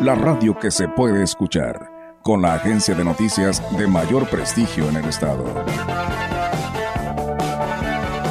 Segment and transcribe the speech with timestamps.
[0.00, 1.90] la radio que se puede escuchar,
[2.22, 5.44] con la agencia de noticias de mayor prestigio en el estado.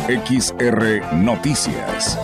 [0.07, 2.19] XR Noticias.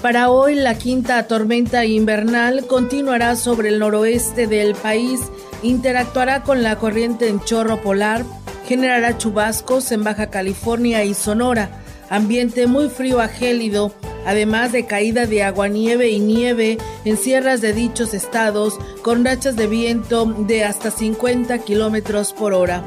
[0.00, 5.20] Para hoy, la quinta tormenta invernal continuará sobre el noroeste del país,
[5.62, 8.24] interactuará con la corriente en chorro polar,
[8.66, 13.92] generará chubascos en Baja California y Sonora, ambiente muy frío a gélido,
[14.26, 19.66] además de caída de aguanieve y nieve en sierras de dichos estados, con rachas de
[19.66, 22.84] viento de hasta 50 kilómetros por hora.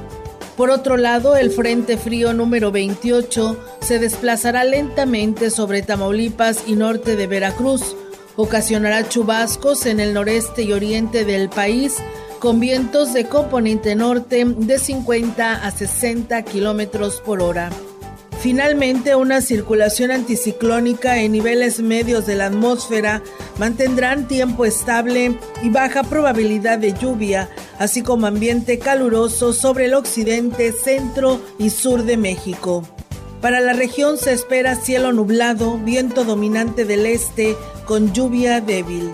[0.55, 7.15] Por otro lado, el Frente Frío número 28 se desplazará lentamente sobre Tamaulipas y norte
[7.15, 7.95] de Veracruz.
[8.35, 11.97] Ocasionará chubascos en el noreste y oriente del país,
[12.43, 17.69] con vientos de componente norte de 50 a 60 kilómetros por hora.
[18.41, 23.23] Finalmente, una circulación anticiclónica en niveles medios de la atmósfera
[23.57, 27.49] mantendrán tiempo estable y baja probabilidad de lluvia,
[27.79, 32.83] así como ambiente caluroso sobre el occidente, centro y sur de México.
[33.39, 37.55] Para la región se espera cielo nublado, viento dominante del este
[37.85, 39.11] con lluvia débil.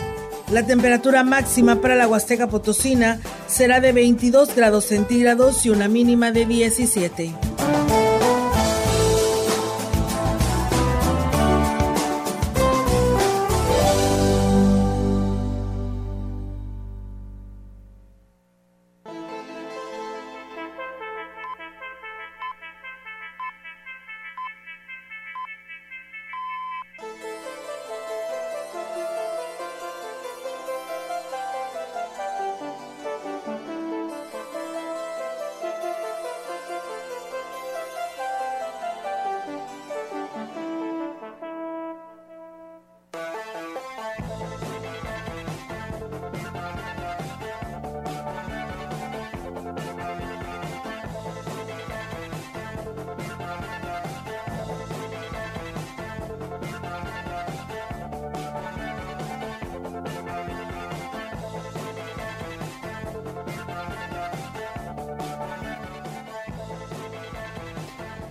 [0.51, 6.31] La temperatura máxima para la Huasteca Potosina será de 22 grados centígrados y una mínima
[6.31, 7.48] de 17.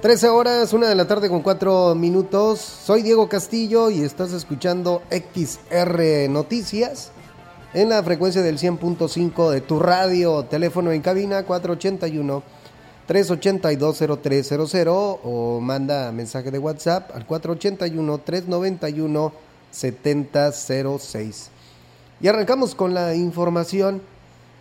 [0.08, 2.60] 13 horas, una de la tarde con 4 minutos.
[2.60, 7.10] Soy Diego Castillo y estás escuchando XR Noticias
[7.74, 10.44] en la frecuencia del 100.5 de tu radio.
[10.44, 12.42] Teléfono en cabina 481
[13.06, 19.32] 382 0300 o manda mensaje de WhatsApp al 481 391
[19.70, 21.50] 7006.
[22.22, 24.00] Y arrancamos con la información.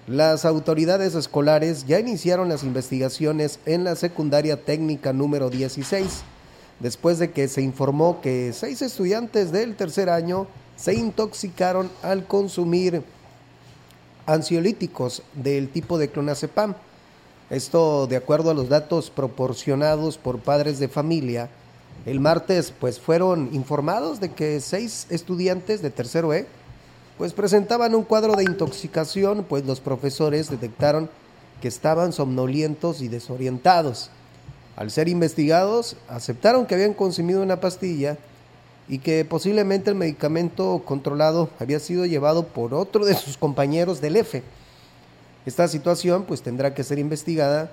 [0.07, 6.21] Las autoridades escolares ya iniciaron las investigaciones en la secundaria técnica número 16,
[6.79, 10.47] después de que se informó que seis estudiantes del tercer año
[10.77, 13.03] se intoxicaron al consumir
[14.27, 16.75] ansiolíticos del tipo de clonazepam.
[17.49, 21.49] Esto de acuerdo a los datos proporcionados por padres de familia.
[22.05, 26.47] El martes pues fueron informados de que seis estudiantes de tercero E
[27.17, 31.09] pues presentaban un cuadro de intoxicación, pues los profesores detectaron
[31.61, 34.11] que estaban somnolientos y desorientados.
[34.75, 38.17] Al ser investigados, aceptaron que habían consumido una pastilla
[38.87, 44.17] y que posiblemente el medicamento controlado había sido llevado por otro de sus compañeros del
[44.17, 44.43] EFE.
[45.47, 47.71] Esta situación pues tendrá que ser investigada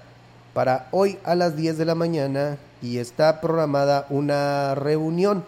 [0.55, 5.45] para hoy a las 10 de la mañana y está programada una reunión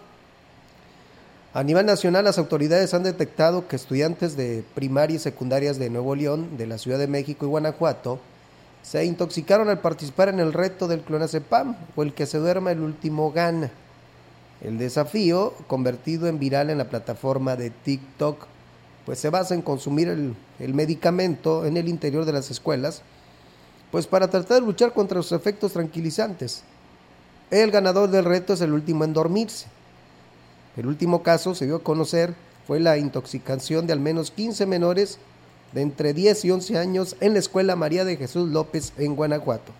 [1.57, 6.13] a nivel nacional, las autoridades han detectado que estudiantes de primaria y secundarias de Nuevo
[6.13, 8.19] León, de la Ciudad de México y Guanajuato
[8.83, 12.81] se intoxicaron al participar en el reto del clonazepam o el que se duerma el
[12.81, 13.71] último gana.
[14.61, 18.45] El desafío, convertido en viral en la plataforma de TikTok,
[19.07, 23.01] pues se basa en consumir el, el medicamento en el interior de las escuelas,
[23.89, 26.61] pues para tratar de luchar contra los efectos tranquilizantes.
[27.49, 29.75] El ganador del reto es el último en dormirse.
[30.77, 32.35] El último caso se dio a conocer
[32.67, 35.17] fue la intoxicación de al menos 15 menores
[35.73, 39.71] de entre 10 y 11 años en la escuela María de Jesús López en Guanajuato.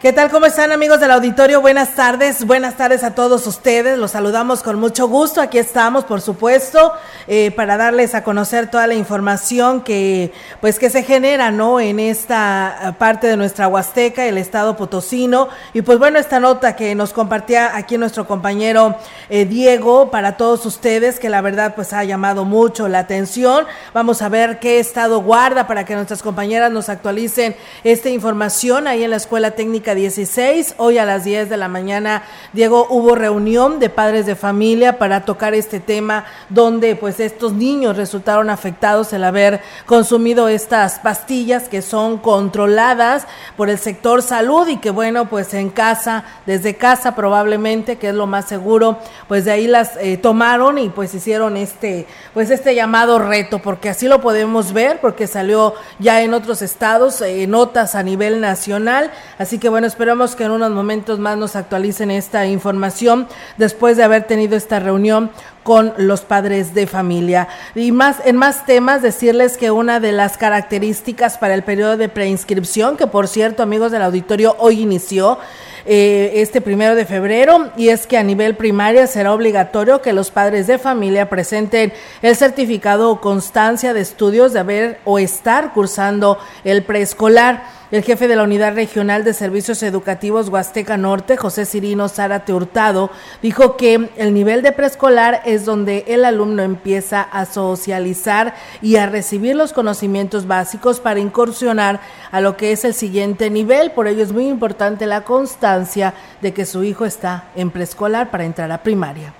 [0.00, 0.30] ¿Qué tal?
[0.30, 1.60] ¿Cómo están amigos del auditorio?
[1.60, 3.98] Buenas tardes, buenas tardes a todos ustedes.
[3.98, 5.40] Los saludamos con mucho gusto.
[5.40, 6.92] Aquí estamos, por supuesto,
[7.26, 11.80] eh, para darles a conocer toda la información que, pues, que se genera, ¿no?
[11.80, 15.48] En esta parte de nuestra Huasteca, el Estado Potosino.
[15.74, 18.94] Y pues bueno, esta nota que nos compartía aquí nuestro compañero
[19.30, 23.66] eh, Diego para todos ustedes, que la verdad, pues, ha llamado mucho la atención.
[23.94, 29.02] Vamos a ver qué estado guarda para que nuestras compañeras nos actualicen esta información ahí
[29.02, 30.74] en la Escuela Técnica 16.
[30.78, 35.24] Hoy a las 10 de la mañana, Diego, hubo reunión de padres de familia para
[35.24, 41.82] tocar este tema donde pues estos niños resultaron afectados el haber consumido estas pastillas que
[41.82, 43.26] son controladas
[43.56, 48.14] por el sector salud y que bueno, pues en casa, desde casa probablemente, que es
[48.14, 48.98] lo más seguro,
[49.28, 53.88] pues de ahí las eh, tomaron y pues hicieron este, pues este llamado reto, porque
[53.88, 59.10] así lo podemos ver, porque salió ya en otros estados, eh, notas a nivel nacional,
[59.38, 63.28] así que bueno, bueno, esperamos que en unos momentos más nos actualicen esta información
[63.58, 65.30] después de haber tenido esta reunión
[65.62, 67.46] con los padres de familia.
[67.76, 72.08] Y más en más temas decirles que una de las características para el periodo de
[72.08, 75.38] preinscripción, que por cierto, amigos del auditorio, hoy inició
[75.86, 80.32] eh, este primero de febrero y es que a nivel primaria será obligatorio que los
[80.32, 86.36] padres de familia presenten el certificado o constancia de estudios de haber o estar cursando
[86.64, 87.77] el preescolar.
[87.90, 93.10] El jefe de la Unidad Regional de Servicios Educativos Huasteca Norte, José Cirino Zárate Hurtado,
[93.40, 99.06] dijo que el nivel de preescolar es donde el alumno empieza a socializar y a
[99.06, 102.00] recibir los conocimientos básicos para incursionar
[102.30, 103.92] a lo que es el siguiente nivel.
[103.92, 106.12] Por ello es muy importante la constancia
[106.42, 109.32] de que su hijo está en preescolar para entrar a primaria.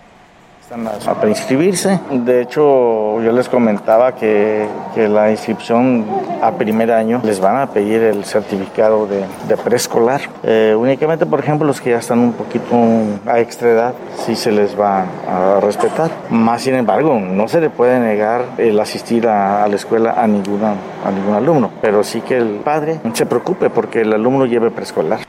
[1.06, 1.98] A preinscribirse.
[2.10, 6.04] De hecho, yo les comentaba que, que, la inscripción
[6.42, 10.20] a primer año les van a pedir el certificado de, de preescolar.
[10.42, 12.76] Eh, únicamente, por ejemplo, los que ya están un poquito
[13.26, 13.94] a extra edad,
[14.26, 16.10] sí se les va a respetar.
[16.28, 20.26] Más sin embargo, no se le puede negar el asistir a, a la escuela a,
[20.26, 24.70] ninguna, a ningún alumno, pero sí que el padre se preocupe porque el alumno lleve
[24.70, 25.20] preescolar.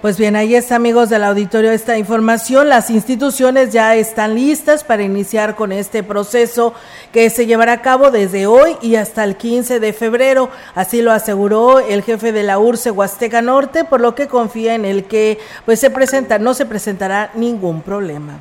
[0.00, 2.68] Pues bien, ahí está, amigos del auditorio, esta información.
[2.68, 6.72] Las instituciones ya están listas para iniciar con este proceso
[7.12, 10.50] que se llevará a cabo desde hoy y hasta el 15 de febrero.
[10.76, 14.84] Así lo aseguró el jefe de la URCE Huasteca Norte, por lo que confía en
[14.84, 18.38] el que pues se presenta, no se presentará ningún problema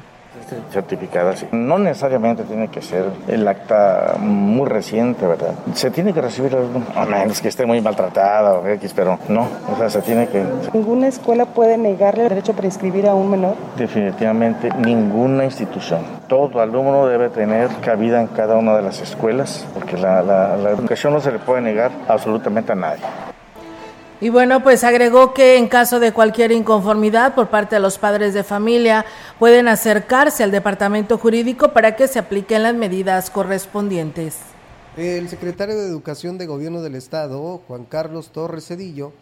[0.71, 1.33] certificada.
[1.51, 5.53] No necesariamente tiene que ser el acta muy reciente, ¿verdad?
[5.73, 6.57] Se tiene que recibir,
[6.95, 10.43] a menos que esté muy maltratada o X, pero no, o sea, se tiene que...
[10.73, 13.55] ¿Ninguna escuela puede negarle el derecho a prescribir a un menor?
[13.77, 16.01] Definitivamente ninguna institución.
[16.27, 21.13] Todo alumno debe tener cabida en cada una de las escuelas, porque la, la educación
[21.13, 23.03] no se le puede negar absolutamente a nadie.
[24.19, 28.33] Y bueno, pues agregó que en caso de cualquier inconformidad por parte de los padres
[28.33, 29.05] de familia,
[29.37, 34.37] pueden acercarse al departamento jurídico para que se apliquen las medidas correspondientes.
[34.97, 39.13] El secretario de Educación de Gobierno del Estado, Juan Carlos Torres Cedillo,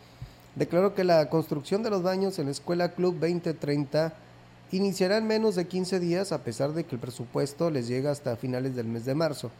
[0.56, 4.14] declaró que la construcción de los baños en la Escuela Club 2030
[4.72, 8.38] iniciará en menos de 15 días a pesar de que el presupuesto les llega hasta
[8.38, 9.52] finales del mes de marzo.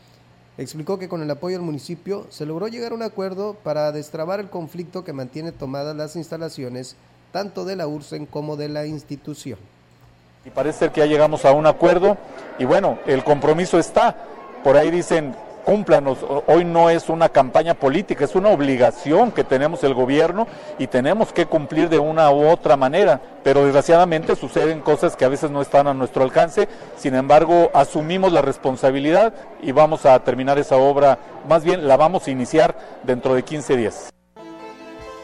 [0.58, 4.40] Explicó que con el apoyo del municipio se logró llegar a un acuerdo para destrabar
[4.40, 6.96] el conflicto que mantiene tomadas las instalaciones
[7.34, 9.60] tanto de la URSEN como de la institución.
[10.46, 12.18] Y parece ser que ya llegamos a un acuerdo
[12.58, 14.16] y bueno, el compromiso está.
[14.64, 16.20] Por ahí dicen cúmplanos.
[16.48, 20.48] Hoy no es una campaña política, es una obligación que tenemos el gobierno
[20.80, 23.20] y tenemos que cumplir de una u otra manera.
[23.44, 26.70] Pero desgraciadamente suceden cosas que a veces no están a nuestro alcance.
[26.96, 31.18] Sin embargo, asumimos la responsabilidad y vamos a terminar esa obra,
[31.50, 34.10] más bien la vamos a iniciar dentro de 15 días.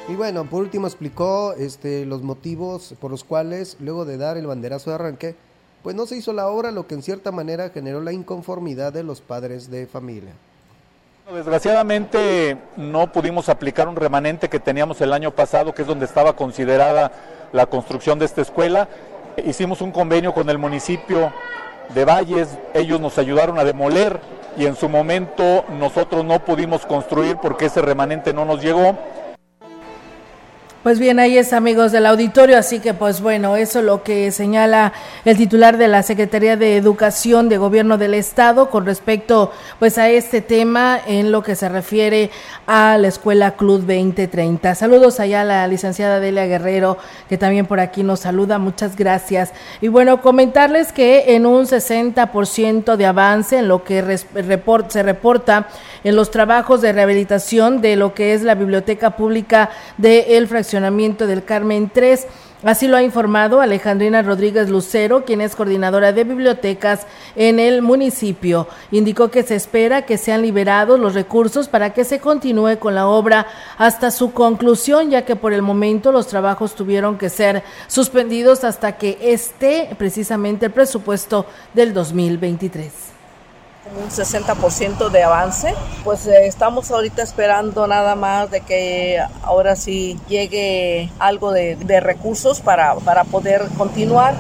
[0.07, 4.47] Y bueno, por último explicó este, los motivos por los cuales, luego de dar el
[4.47, 5.35] banderazo de arranque,
[5.83, 9.03] pues no se hizo la obra, lo que en cierta manera generó la inconformidad de
[9.03, 10.31] los padres de familia.
[11.33, 16.35] Desgraciadamente no pudimos aplicar un remanente que teníamos el año pasado, que es donde estaba
[16.35, 17.11] considerada
[17.53, 18.89] la construcción de esta escuela.
[19.45, 21.31] Hicimos un convenio con el municipio
[21.93, 24.19] de Valles, ellos nos ayudaron a demoler
[24.57, 28.97] y en su momento nosotros no pudimos construir porque ese remanente no nos llegó
[30.83, 34.31] pues bien, ahí es amigos del auditorio, así que pues bueno, eso es lo que
[34.31, 34.93] señala
[35.25, 40.09] el titular de la Secretaría de Educación de Gobierno del Estado con respecto pues a
[40.09, 42.31] este tema en lo que se refiere
[42.65, 44.73] a la Escuela Club 2030.
[44.73, 46.97] Saludos allá a la licenciada Delia Guerrero
[47.29, 49.53] que también por aquí nos saluda, muchas gracias.
[49.81, 55.67] Y bueno, comentarles que en un 60% de avance en lo que se reporta
[56.03, 60.71] en los trabajos de rehabilitación de lo que es la Biblioteca Pública de El Fraccionamiento
[60.71, 62.27] fraccionamiento del Carmen 3.
[62.63, 68.67] Así lo ha informado Alejandrina Rodríguez Lucero, quien es coordinadora de bibliotecas en el municipio.
[68.91, 73.07] Indicó que se espera que sean liberados los recursos para que se continúe con la
[73.07, 78.63] obra hasta su conclusión, ya que por el momento los trabajos tuvieron que ser suspendidos
[78.63, 83.20] hasta que esté precisamente el presupuesto del 2023
[83.85, 85.73] un 60% de avance.
[86.03, 92.61] Pues eh, estamos ahorita esperando nada más de que ahora sí llegue algo de, recursos
[92.61, 94.33] para, para poder continuar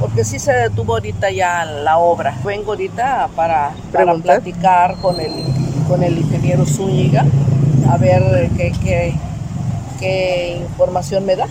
[0.00, 2.36] porque sí se detuvo ahorita ya la obra.
[2.44, 5.32] Vengo ahorita para, para platicar con el,
[5.88, 7.24] con el ingeniero Zúñiga
[7.90, 9.14] a ver qué, qué,
[9.98, 11.46] qué, información me da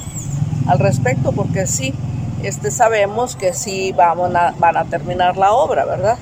[0.68, 1.94] al respecto, porque sí,
[2.44, 6.18] este, sabemos que sí vamos a, van a terminar la obra, ¿verdad?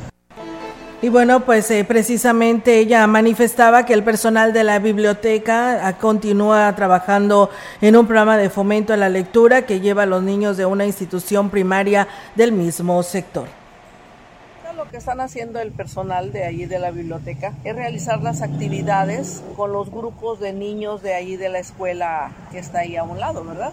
[1.05, 6.75] Y bueno, pues eh, precisamente ella manifestaba que el personal de la biblioteca ah, continúa
[6.75, 10.65] trabajando en un programa de fomento a la lectura que lleva a los niños de
[10.65, 13.45] una institución primaria del mismo sector
[14.75, 19.41] lo que están haciendo el personal de allí de la biblioteca es realizar las actividades
[19.55, 23.17] con los grupos de niños de allí de la escuela que está ahí a un
[23.19, 23.71] lado, ¿verdad?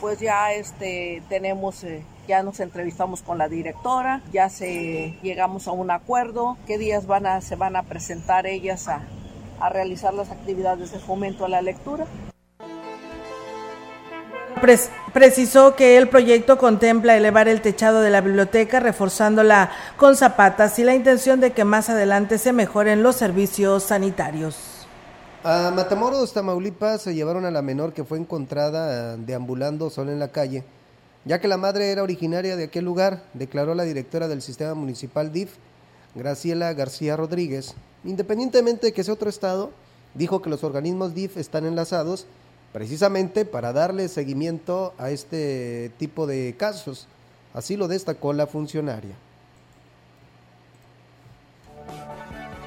[0.00, 5.72] Pues ya este tenemos eh, ya nos entrevistamos con la directora, ya se llegamos a
[5.72, 9.00] un acuerdo, qué días van a, se van a presentar ellas a,
[9.58, 12.06] a realizar las actividades de fomento a la lectura.
[15.14, 20.84] precisó que el proyecto contempla elevar el techado de la biblioteca reforzándola con zapatas y
[20.84, 24.86] la intención de que más adelante se mejoren los servicios sanitarios.
[25.44, 30.28] A Matamoros, Tamaulipas, se llevaron a la menor que fue encontrada deambulando sola en la
[30.28, 30.64] calle
[31.24, 35.32] ya que la madre era originaria de aquel lugar, declaró la directora del sistema municipal
[35.32, 35.56] DIF,
[36.14, 37.74] Graciela García Rodríguez.
[38.04, 39.70] Independientemente de que sea otro estado,
[40.14, 42.26] dijo que los organismos DIF están enlazados
[42.72, 47.06] precisamente para darle seguimiento a este tipo de casos.
[47.54, 49.16] Así lo destacó la funcionaria.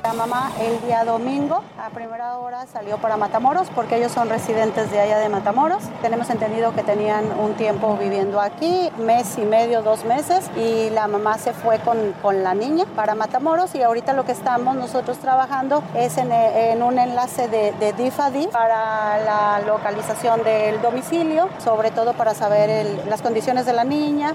[0.03, 4.89] La mamá el día domingo a primera hora salió para Matamoros porque ellos son residentes
[4.89, 5.83] de allá de Matamoros.
[6.01, 11.07] Tenemos entendido que tenían un tiempo viviendo aquí, mes y medio, dos meses, y la
[11.07, 15.19] mamá se fue con, con la niña para Matamoros y ahorita lo que estamos nosotros
[15.19, 22.13] trabajando es en, un enlace de, de DIFADI para la localización del domicilio, sobre todo
[22.13, 24.33] para saber las condiciones de la niña.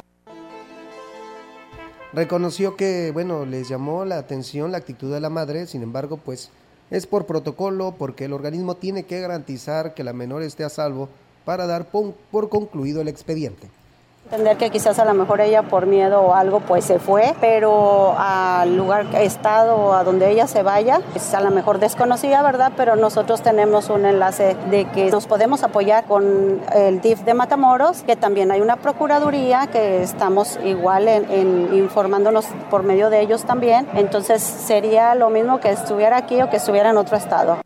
[2.16, 6.49] Reconoció que, bueno, les llamó la atención la actitud de la madre, sin embargo, pues
[6.90, 11.11] es por protocolo porque el organismo tiene que garantizar que la menor esté a salvo
[11.44, 13.68] para dar por concluido el expediente.
[14.26, 18.16] Entender que quizás a lo mejor ella por miedo o algo pues se fue, pero
[18.18, 22.73] al lugar, estado a donde ella se vaya, pues a lo mejor desconocida, ¿verdad?
[22.76, 28.02] Pero nosotros tenemos un enlace de que nos podemos apoyar con el DIF de Matamoros,
[28.02, 33.87] que también hay una procuraduría que estamos igual en informándonos por medio de ellos también.
[33.95, 37.65] Entonces sería lo mismo que estuviera aquí o que estuviera en otro estado.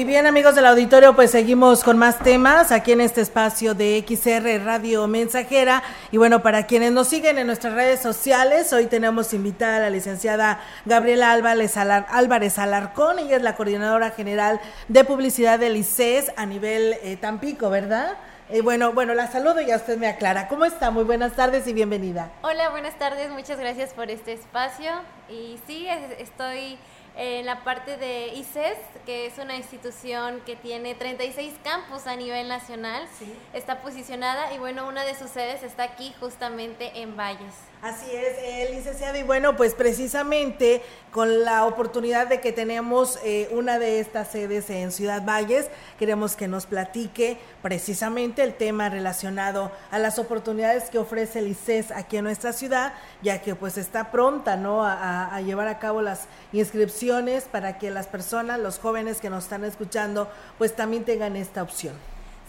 [0.00, 4.02] Y bien amigos del auditorio, pues seguimos con más temas aquí en este espacio de
[4.08, 5.82] XR Radio Mensajera.
[6.10, 9.90] Y bueno, para quienes nos siguen en nuestras redes sociales, hoy tenemos invitada a la
[9.90, 13.18] licenciada Gabriela Álvarez, Álvarez Alarcón.
[13.18, 18.16] Ella es la coordinadora general de publicidad del ICES a nivel eh, Tampico, ¿verdad?
[18.48, 20.48] Eh, bueno, bueno, la saludo y ya usted me aclara.
[20.48, 20.90] ¿Cómo está?
[20.90, 22.30] Muy buenas tardes y bienvenida.
[22.40, 23.30] Hola, buenas tardes.
[23.30, 24.92] Muchas gracias por este espacio.
[25.28, 25.86] Y sí,
[26.18, 26.78] estoy
[27.16, 32.48] en la parte de ICES, que es una institución que tiene 36 campus a nivel
[32.48, 33.06] nacional.
[33.52, 37.69] Está posicionada y bueno, una de sus sedes está aquí justamente en Valles.
[37.82, 39.16] Así es, eh, licenciado.
[39.16, 44.68] Y bueno, pues precisamente con la oportunidad de que tenemos eh, una de estas sedes
[44.68, 50.98] en Ciudad Valles, queremos que nos platique precisamente el tema relacionado a las oportunidades que
[50.98, 54.84] ofrece el ICES aquí en nuestra ciudad, ya que pues está pronta, ¿no?
[54.84, 59.44] A, a llevar a cabo las inscripciones para que las personas, los jóvenes que nos
[59.44, 61.94] están escuchando, pues también tengan esta opción.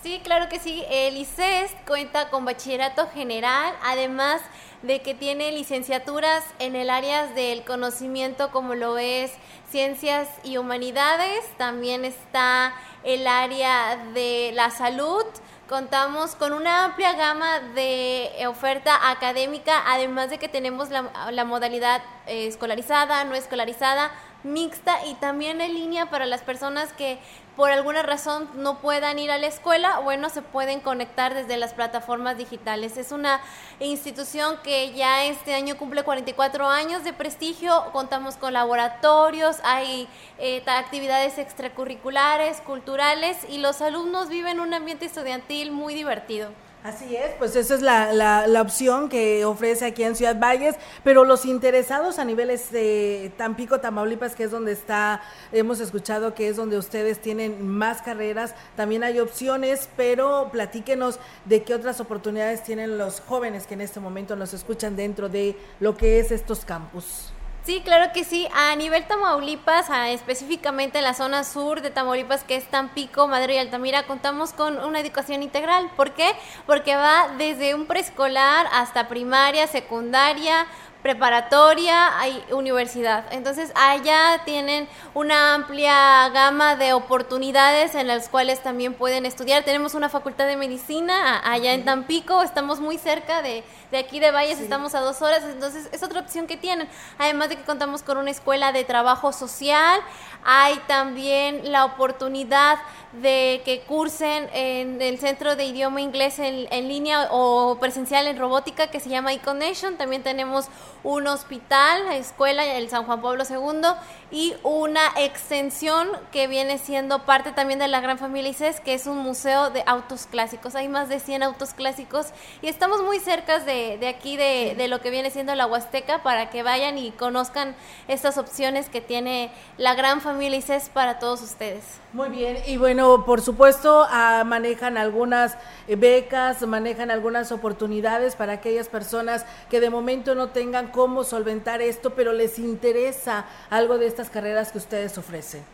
[0.04, 0.84] Sí, claro que sí.
[0.90, 4.42] El ICES cuenta con bachillerato general, además
[4.82, 9.32] de que tiene licenciaturas en el área del conocimiento como lo es
[9.70, 15.24] ciencias y humanidades, también está el área de la salud,
[15.70, 22.48] contamos con una amplia gama de oferta académica, además de que tenemos la, modalidad eh,
[22.48, 24.12] escolarizada, no escolarizada,
[24.44, 27.20] mixta y también en línea para las personas que
[27.56, 31.74] por alguna razón no puedan ir a la escuela, bueno, se pueden conectar desde las
[31.74, 32.98] plataformas digitales.
[32.98, 33.42] Es una
[33.80, 40.64] institución que ya este año cumple 44 años de prestigio, contamos con laboratorios, hay eh,
[40.66, 46.52] actividades extracurriculares, culturales y los alumnos viven un ambiente estudiantil muy divertido.
[46.84, 51.26] Así es, pues esa es la, la, opción que ofrece aquí en Ciudad Valles, pero
[51.26, 56.56] los interesados a niveles de Tampico, Tamaulipas, que es donde está, hemos escuchado que es
[56.56, 62.98] donde ustedes tienen más carreras, también hay opciones, pero platíquenos de qué otras oportunidades tienen
[62.98, 67.32] los jóvenes que en este momento nos escuchan dentro de lo que es estos campus.
[67.64, 68.48] Sí, claro que sí.
[68.56, 73.58] A nivel Tamaulipas, específicamente en la zona sur de Tamaulipas, que es Tampico, Madrid y
[73.60, 75.92] Altamira, contamos con una educación integral.
[75.96, 76.32] ¿Por qué?
[76.66, 80.66] Porque va desde un preescolar hasta primaria, secundaria,
[81.04, 83.26] preparatoria, hay universidad.
[83.32, 89.64] Entonces, allá tienen una amplia gama de oportunidades en las cuales también pueden estudiar.
[89.64, 94.32] Tenemos una facultad de medicina allá en Tampico, estamos muy cerca de, de aquí de
[94.32, 96.88] Valles, estamos a dos horas, entonces es otra opción que tienen.
[97.18, 100.00] Además de que contamos con una escuela de trabajo social,
[100.44, 102.80] hay también la oportunidad
[103.12, 108.40] de que cursen en el Centro de Idioma Inglés en, en línea o presencial en
[108.40, 109.98] robótica que se llama eConnection.
[109.98, 110.68] También tenemos
[111.04, 113.90] un hospital, escuela, el San Juan Pablo II,
[114.32, 119.06] y una extensión que viene siendo parte también de la gran familia ICES, que es
[119.06, 120.76] un museo de autos clásicos.
[120.76, 122.28] Hay más de 100 autos clásicos
[122.62, 126.24] y estamos muy cerca de, de aquí, de, de, lo que viene siendo la Huasteca,
[126.24, 127.76] para que vayan y conozcan
[128.08, 131.84] estas opciones que tiene la gran familia ICES para todos ustedes.
[132.14, 138.54] Muy bien, y bueno, por supuesto, ah, manejan algunas eh, becas, manejan algunas oportunidades para
[138.54, 144.08] aquellas personas que de momento no tengan cómo solventar esto, pero les interesa algo de
[144.22, 145.66] estas carreras que ustedes ofrecen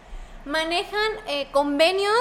[0.46, 2.16] manejan eh, convenios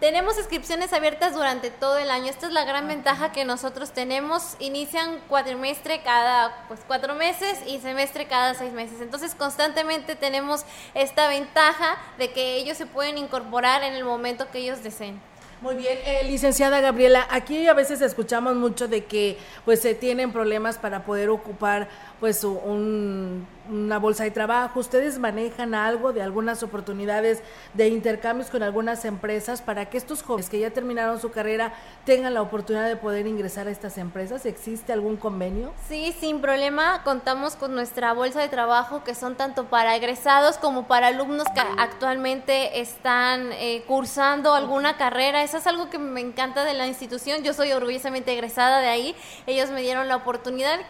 [0.00, 2.26] Tenemos inscripciones abiertas durante todo el año.
[2.26, 4.56] Esta es la gran ventaja que nosotros tenemos.
[4.58, 9.00] Inician cuatrimestre cada pues, cuatro meses y semestre cada seis meses.
[9.00, 14.58] Entonces constantemente tenemos esta ventaja de que ellos se pueden incorporar en el momento que
[14.58, 15.20] ellos deseen.
[15.60, 20.30] Muy bien, eh, licenciada Gabriela, aquí a veces escuchamos mucho de que pues se tienen
[20.30, 21.88] problemas para poder ocupar
[22.20, 24.80] pues un, una bolsa de trabajo.
[24.80, 27.42] ¿Ustedes manejan algo de algunas oportunidades
[27.74, 31.72] de intercambios con algunas empresas para que estos jóvenes que ya terminaron su carrera
[32.04, 34.46] tengan la oportunidad de poder ingresar a estas empresas?
[34.46, 35.72] ¿Existe algún convenio?
[35.88, 37.02] Sí, sin problema.
[37.04, 41.60] Contamos con nuestra bolsa de trabajo que son tanto para egresados como para alumnos que
[41.78, 45.42] actualmente están eh, cursando alguna carrera.
[45.42, 47.42] Eso es algo que me encanta de la institución.
[47.42, 49.16] Yo soy orgullosamente egresada de ahí.
[49.46, 50.80] Ellos me dieron la oportunidad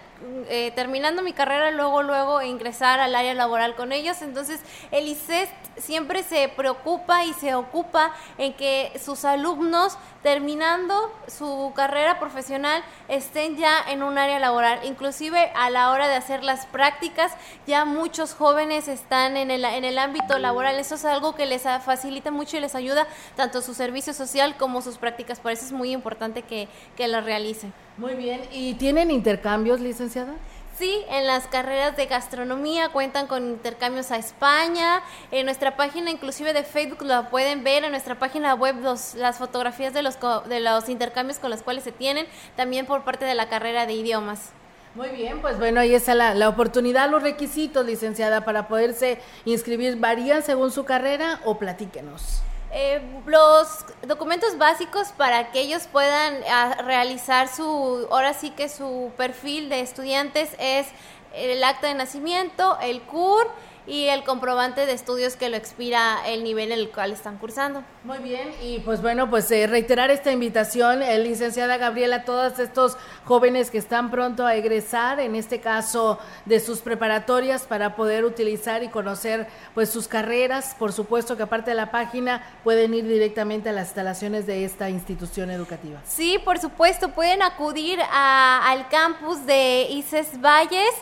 [0.48, 4.22] eh, terminando mi carrera, luego, luego ingresar al área laboral con ellos.
[4.22, 11.72] Entonces, el ICEST siempre se preocupa y se ocupa en que sus alumnos, terminando su
[11.76, 14.80] carrera profesional, estén ya en un área laboral.
[14.84, 17.32] Inclusive a la hora de hacer las prácticas,
[17.66, 20.80] ya muchos jóvenes están en el, en el ámbito laboral.
[20.80, 23.06] Eso es algo que les facilita mucho y les ayuda
[23.36, 25.40] tanto su servicio social como sus prácticas.
[25.40, 27.74] Por eso es muy importante que, que las realicen.
[27.98, 28.40] Muy bien.
[28.50, 30.32] ¿Y tienen intercambios, licenciada?
[30.76, 35.02] Sí, en las carreras de gastronomía cuentan con intercambios a España.
[35.30, 37.84] En nuestra página, inclusive de Facebook, lo pueden ver.
[37.84, 41.92] En nuestra página web las fotografías de los, de los intercambios con los cuales se
[41.92, 44.50] tienen, también por parte de la carrera de idiomas.
[44.96, 49.96] Muy bien, pues bueno, ahí está la, la oportunidad, los requisitos, licenciada, para poderse inscribir.
[49.96, 52.42] ¿Varían según su carrera o platíquenos?
[52.76, 59.12] Eh, los documentos básicos para que ellos puedan ah, realizar su, ahora sí que su
[59.16, 60.88] perfil de estudiantes es
[61.36, 63.48] el acta de nacimiento, el CUR,
[63.86, 67.82] y el comprobante de estudios que lo expira el nivel en el cual están cursando.
[68.04, 72.58] Muy bien, y pues bueno, pues eh, reiterar esta invitación, eh, licenciada Gabriela, a todos
[72.58, 78.24] estos jóvenes que están pronto a egresar, en este caso de sus preparatorias, para poder
[78.24, 80.74] utilizar y conocer pues sus carreras.
[80.78, 84.90] Por supuesto que aparte de la página pueden ir directamente a las instalaciones de esta
[84.90, 86.00] institución educativa.
[86.04, 90.94] Sí, por supuesto, pueden acudir al campus de ICES Valles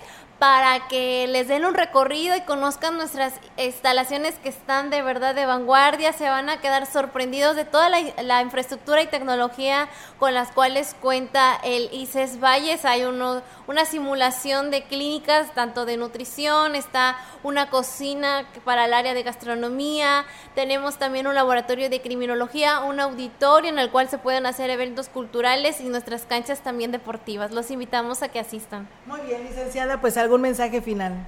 [0.42, 5.46] para que les den un recorrido y conozcan nuestras instalaciones que están de verdad de
[5.46, 6.12] vanguardia.
[6.12, 11.60] Se van a quedar sorprendidos de toda la, infraestructura y tecnología con las cuales cuenta
[11.62, 12.84] el ICES Valles.
[12.84, 19.14] Hay uno, una simulación de clínicas, tanto de nutrición, está una cocina para el área
[19.14, 20.24] de gastronomía,
[20.56, 25.08] tenemos también un laboratorio de criminología, un auditorio en el cual se pueden hacer eventos
[25.08, 27.52] culturales y nuestras canchas también deportivas.
[27.52, 28.88] Los invitamos a que asistan.
[29.06, 31.26] Muy bien, licenciada, pues algo algún mensaje final?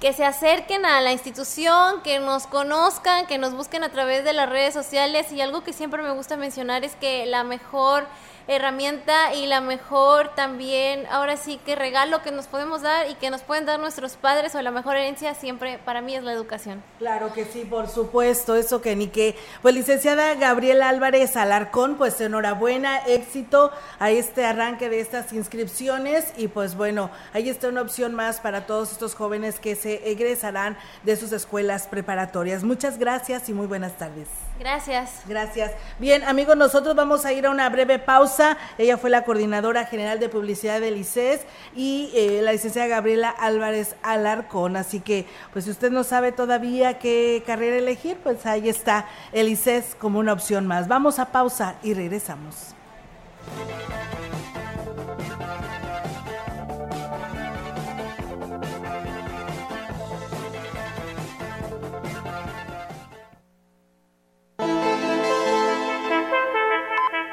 [0.00, 4.32] Que se acerquen a la institución, que nos conozcan, que nos busquen a través de
[4.32, 8.04] las redes sociales y algo que siempre me gusta mencionar es que la mejor
[8.48, 13.30] herramienta y la mejor también, ahora sí que regalo que nos podemos dar y que
[13.30, 16.82] nos pueden dar nuestros padres o la mejor herencia siempre para mí es la educación.
[16.98, 19.36] Claro que sí, por supuesto, eso que ni que.
[19.62, 26.48] Pues licenciada Gabriela Álvarez Alarcón, pues enhorabuena, éxito a este arranque de estas inscripciones y
[26.48, 31.16] pues bueno, ahí está una opción más para todos estos jóvenes que se egresarán de
[31.16, 32.62] sus escuelas preparatorias.
[32.62, 34.45] Muchas gracias y muy buenas tardes.
[34.58, 35.22] Gracias.
[35.26, 35.72] Gracias.
[35.98, 38.56] Bien, amigos, nosotros vamos a ir a una breve pausa.
[38.78, 41.42] Ella fue la coordinadora general de publicidad del ICES
[41.74, 44.76] y eh, la licenciada Gabriela Álvarez Alarcón.
[44.76, 49.48] Así que, pues si usted no sabe todavía qué carrera elegir, pues ahí está el
[49.48, 50.88] ICES como una opción más.
[50.88, 52.74] Vamos a pausa y regresamos.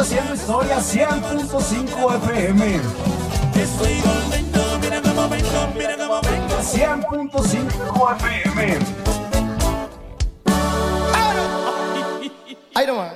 [0.00, 2.80] haciendo historia 100.5 FM.
[3.54, 6.54] Estoy volviendo, mira cómo vengo, mira cómo vengo.
[6.62, 8.78] 100.5 FM.
[12.74, 13.12] Ahí nomás.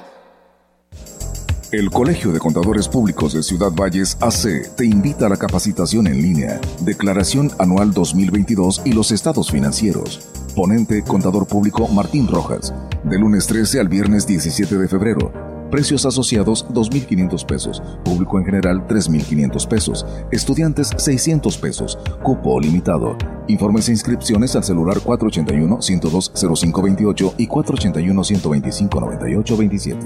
[1.73, 6.23] El Colegio de Contadores Públicos de Ciudad Valles AC te invita a la capacitación en
[6.23, 10.29] línea, Declaración Anual 2022 y los estados financieros.
[10.55, 16.65] Ponente Contador Público Martín Rojas, de lunes 13 al viernes 17 de febrero Precios asociados
[16.69, 17.83] 2.500 pesos.
[18.05, 20.07] Público en general 3.500 pesos.
[20.31, 21.99] Estudiantes 600 pesos.
[22.23, 23.19] Cupo limitado.
[23.49, 29.99] Informes e inscripciones al celular 481-102-0528 y 481-125-9827.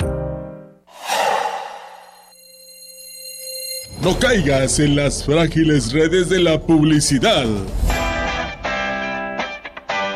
[4.02, 7.44] No caigas en las frágiles redes de la publicidad.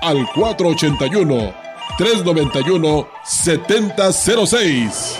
[0.00, 1.54] al 481
[1.98, 5.19] 391 7006.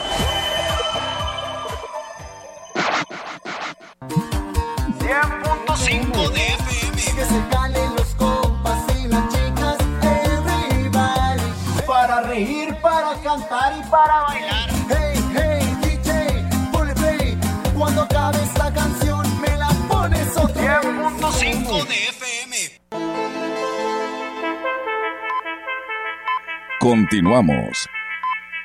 [27.11, 27.89] Continuamos.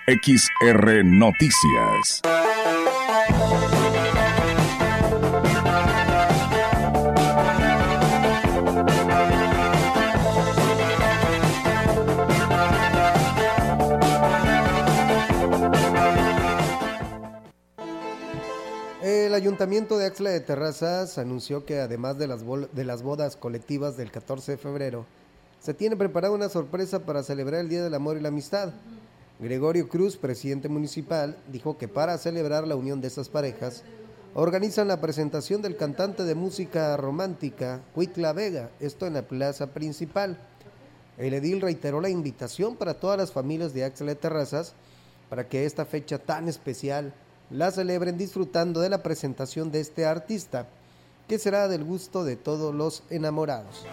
[0.05, 2.21] XR Noticias.
[19.01, 23.97] El Ayuntamiento de Axla de Terrazas anunció que además de las, de las bodas colectivas
[23.97, 25.07] del 14 de febrero,
[25.65, 28.71] se tiene preparada una sorpresa para celebrar el Día del Amor y la Amistad.
[29.39, 33.81] Gregorio Cruz, presidente municipal, dijo que para celebrar la unión de estas parejas,
[34.35, 40.37] organizan la presentación del cantante de música romántica, Cuitla Vega, esto en la plaza principal.
[41.17, 44.73] El edil reiteró la invitación para todas las familias de Axla de Terrazas
[45.31, 47.11] para que esta fecha tan especial
[47.49, 50.67] la celebren disfrutando de la presentación de este artista,
[51.27, 53.83] que será del gusto de todos los enamorados.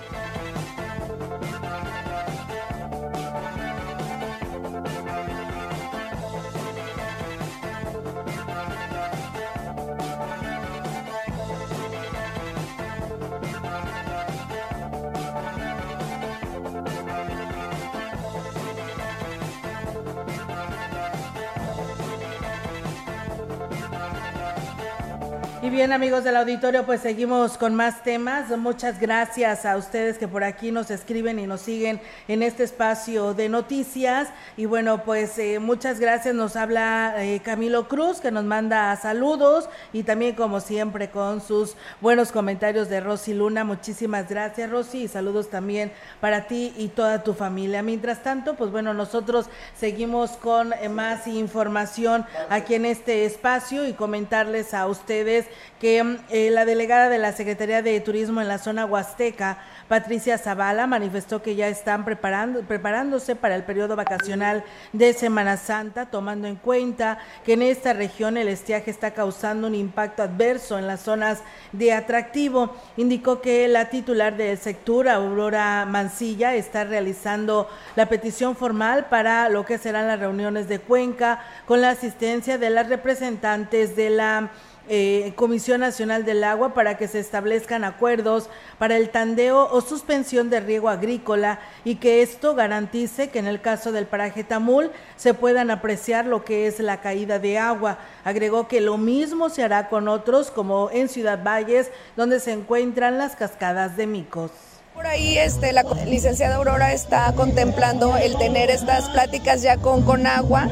[25.73, 28.51] Bien amigos del auditorio, pues seguimos con más temas.
[28.59, 33.33] Muchas gracias a ustedes que por aquí nos escriben y nos siguen en este espacio
[33.33, 34.29] de noticias.
[34.59, 36.35] Y bueno, pues eh, muchas gracias.
[36.35, 41.75] Nos habla eh, Camilo Cruz que nos manda saludos y también como siempre con sus
[42.03, 43.65] buenos comentarios de Rosy Luna.
[43.65, 47.83] Muchísimas gracias Rosy y saludos también para ti y toda tu familia.
[47.83, 53.95] Mientras tanto, pues bueno, nosotros seguimos con eh, más información aquí en este espacio y
[53.95, 55.47] comentarles a ustedes
[55.81, 60.38] que mm, eh, la delegada de la Secretaría de Turismo en la zona Huasteca, Patricia
[60.38, 66.48] Zavala, manifestó que ya están preparando, preparándose para el periodo vacacional de Semana Santa, tomando
[66.48, 71.01] en cuenta que en esta región el estiaje está causando un impacto adverso en las
[71.01, 72.77] zonas de atractivo.
[72.96, 79.64] Indicó que la titular del sector, Aurora Mancilla, está realizando la petición formal para lo
[79.64, 84.51] que serán las reuniones de Cuenca con la asistencia de las representantes de la
[84.88, 90.51] eh, Comisión Nacional del Agua para que se establezcan acuerdos para el tandeo o suspensión
[90.51, 95.35] de riego agrícola y que esto garantice que en el caso del paraje Tamul se
[95.35, 97.99] puedan apreciar lo que es la caída de agua.
[98.25, 103.18] Agregó que lo mismo se hará con otros como en Ciudad Valles donde se encuentran
[103.18, 104.72] las cascadas de Micos.
[104.95, 110.69] Por ahí este, la licenciada Aurora está contemplando el tener estas pláticas ya con Conagua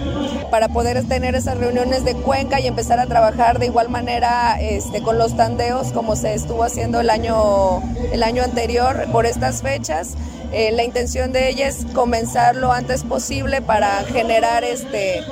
[0.50, 5.00] para poder tener esas reuniones de Cuenca y empezar a trabajar de igual manera este,
[5.02, 10.14] con los tandeos como se estuvo haciendo el año, el año anterior por estas fechas.
[10.52, 15.22] Eh, la intención de ella es comenzar lo antes posible para generar este,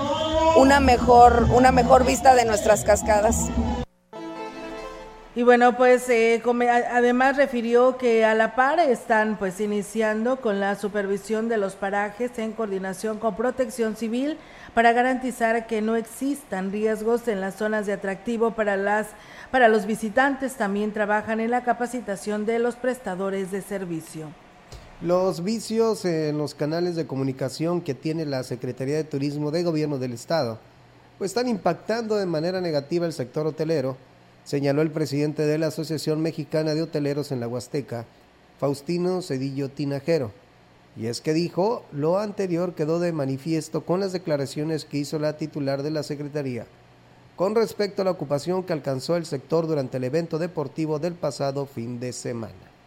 [0.56, 3.50] una, mejor, una mejor vista de nuestras cascadas.
[5.38, 6.42] Y bueno, pues eh,
[6.90, 12.36] además refirió que a la par están pues iniciando con la supervisión de los parajes
[12.40, 14.36] en coordinación con Protección Civil
[14.74, 19.06] para garantizar que no existan riesgos en las zonas de atractivo para las
[19.52, 20.56] para los visitantes.
[20.56, 24.32] También trabajan en la capacitación de los prestadores de servicio.
[25.00, 29.98] Los vicios en los canales de comunicación que tiene la Secretaría de Turismo de Gobierno
[29.98, 30.58] del Estado,
[31.16, 33.96] pues están impactando de manera negativa el sector hotelero,
[34.48, 38.06] señaló el presidente de la Asociación Mexicana de Hoteleros en la Huasteca,
[38.58, 40.32] Faustino Cedillo Tinajero.
[40.96, 45.36] Y es que dijo, lo anterior quedó de manifiesto con las declaraciones que hizo la
[45.36, 46.64] titular de la Secretaría
[47.36, 51.66] con respecto a la ocupación que alcanzó el sector durante el evento deportivo del pasado
[51.66, 52.77] fin de semana.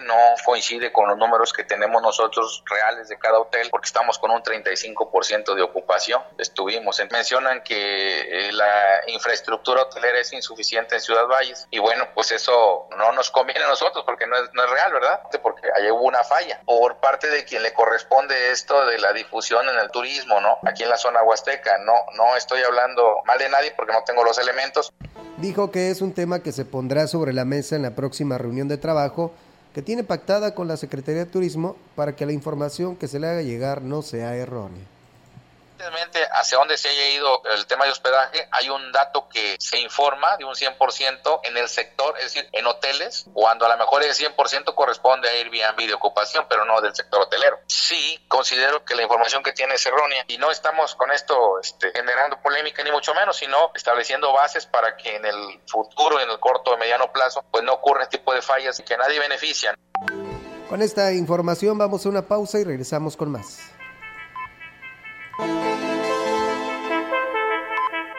[0.00, 4.30] No coincide con los números que tenemos nosotros reales de cada hotel porque estamos con
[4.30, 6.22] un 35% de ocupación.
[6.38, 12.32] Estuvimos, mencionan que eh, la infraestructura hotelera es insuficiente en Ciudad Valles y bueno, pues
[12.32, 15.20] eso no nos conviene a nosotros porque no es, no es real, ¿verdad?
[15.42, 19.68] Porque ahí hubo una falla por parte de quien le corresponde esto de la difusión
[19.68, 20.58] en el turismo, ¿no?
[20.66, 24.24] Aquí en la zona huasteca, no, no estoy hablando mal de nadie porque no tengo
[24.24, 24.92] los elementos.
[25.38, 28.68] Dijo que es un tema que se pondrá sobre la mesa en la próxima reunión
[28.68, 29.32] de trabajo
[29.74, 33.28] que tiene pactada con la Secretaría de Turismo para que la información que se le
[33.28, 34.91] haga llegar no sea errónea
[36.32, 40.36] hacia dónde se haya ido el tema de hospedaje, hay un dato que se informa
[40.36, 44.12] de un 100% en el sector, es decir, en hoteles, cuando a lo mejor el
[44.12, 47.58] 100% corresponde a Airbnb de ocupación, pero no del sector hotelero.
[47.66, 51.90] Sí, considero que la información que tiene es errónea y no estamos con esto este,
[51.92, 56.38] generando polémica ni mucho menos, sino estableciendo bases para que en el futuro, en el
[56.38, 59.74] corto o mediano plazo, pues no ocurra este tipo de fallas y que nadie benefician.
[60.68, 63.71] Con esta información vamos a una pausa y regresamos con más.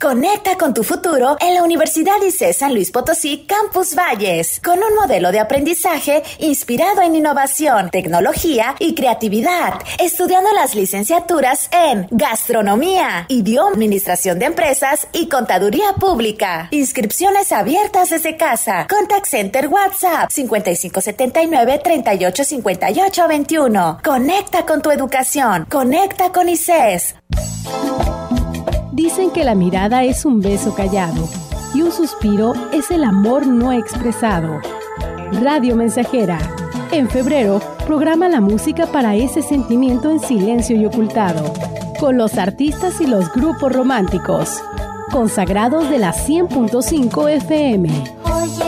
[0.00, 4.94] Conecta con tu futuro en la Universidad ICE San Luis Potosí Campus Valles, con un
[4.94, 13.70] modelo de aprendizaje inspirado en innovación, tecnología y creatividad, estudiando las licenciaturas en gastronomía, idioma,
[13.70, 16.68] administración de empresas y contaduría pública.
[16.70, 18.86] Inscripciones abiertas desde casa.
[18.88, 23.98] Contact Center WhatsApp 5579 385821.
[24.04, 25.66] Conecta con tu educación.
[25.68, 27.16] Conecta con ICES.
[28.98, 31.28] Dicen que la mirada es un beso callado
[31.72, 34.58] y un suspiro es el amor no expresado.
[35.40, 36.40] Radio Mensajera.
[36.90, 41.44] En febrero, programa la música para ese sentimiento en silencio y ocultado,
[42.00, 44.60] con los artistas y los grupos románticos,
[45.12, 48.67] consagrados de la 100.5 FM.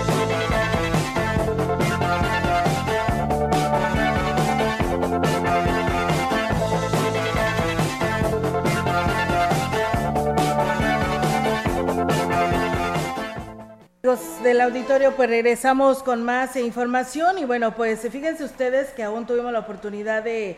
[14.43, 19.53] Del auditorio, pues regresamos con más información y bueno, pues fíjense ustedes que aún tuvimos
[19.53, 20.57] la oportunidad de,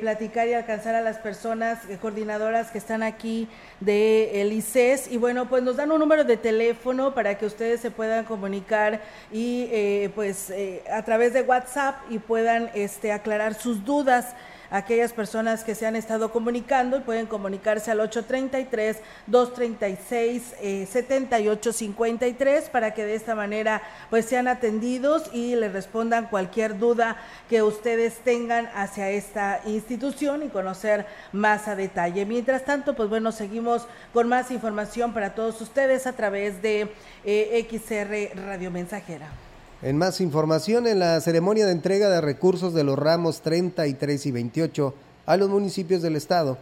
[0.00, 3.48] platicar y alcanzar a las personas eh, coordinadoras que están aquí
[3.78, 7.80] de el ICES y bueno, pues nos dan un número de teléfono para que ustedes
[7.80, 9.00] se puedan comunicar
[9.32, 14.34] y eh, pues eh, a través de WhatsApp y puedan este aclarar sus dudas
[14.74, 18.96] aquellas personas que se han estado comunicando y pueden comunicarse al 833
[19.28, 20.42] 236
[20.90, 27.16] 7853 para que de esta manera pues sean atendidos y le respondan cualquier duda
[27.48, 32.26] que ustedes tengan hacia esta institución y conocer más a detalle.
[32.26, 36.92] Mientras tanto, pues bueno, seguimos con más información para todos ustedes a través de
[37.24, 39.43] eh, XR Radio Mensajera.
[39.84, 44.30] En más información, en la ceremonia de entrega de recursos de los ramos 33 y
[44.30, 44.94] 28
[45.26, 46.56] a los municipios del estado,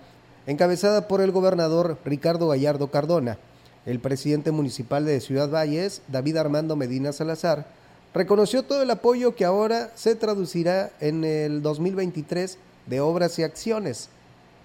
[0.48, 3.38] encabezada por el gobernador Ricardo Gallardo Cardona,
[3.86, 7.68] el presidente municipal de Ciudad Valles, David Armando Medina Salazar,
[8.12, 14.08] reconoció todo el apoyo que ahora se traducirá en el 2023 de obras y acciones.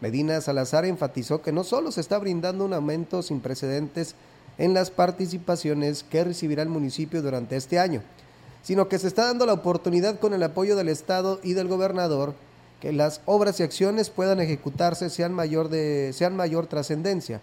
[0.02, 4.16] Medina Salazar enfatizó que no solo se está brindando un aumento sin precedentes
[4.58, 8.02] en las participaciones que recibirá el municipio durante este año,
[8.62, 12.34] sino que se está dando la oportunidad con el apoyo del Estado y del gobernador
[12.82, 17.42] que las obras y acciones puedan ejecutarse sean mayor, de, sean mayor trascendencia.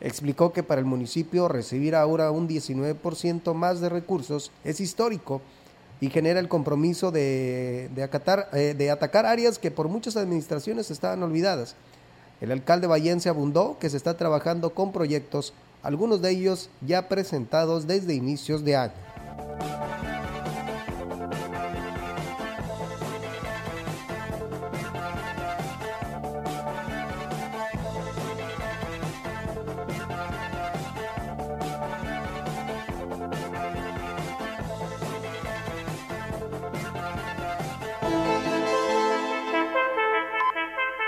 [0.00, 5.40] Explicó que para el municipio recibir ahora un 19% más de recursos es histórico
[6.00, 10.90] y genera el compromiso de, de, acatar, eh, de atacar áreas que por muchas administraciones
[10.90, 11.76] estaban olvidadas.
[12.40, 17.86] El alcalde Vallense abundó que se está trabajando con proyectos, algunos de ellos ya presentados
[17.86, 18.92] desde inicios de año.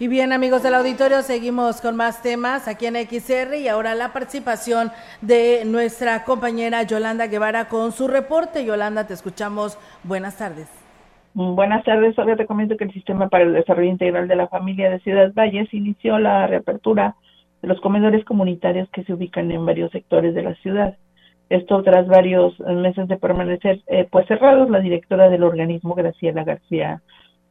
[0.00, 4.14] Y bien, amigos del auditorio, seguimos con más temas aquí en XR y ahora la
[4.14, 4.90] participación
[5.20, 8.64] de nuestra compañera Yolanda Guevara con su reporte.
[8.64, 9.78] Yolanda, te escuchamos.
[10.02, 10.70] Buenas tardes.
[11.34, 12.18] Buenas tardes.
[12.18, 15.34] Ahora te comento que el Sistema para el Desarrollo Integral de la Familia de Ciudad
[15.34, 17.16] Valles inició la reapertura
[17.60, 20.96] de los comedores comunitarios que se ubican en varios sectores de la ciudad.
[21.50, 27.02] Esto tras varios meses de permanecer eh, pues cerrados, la directora del organismo, Graciela García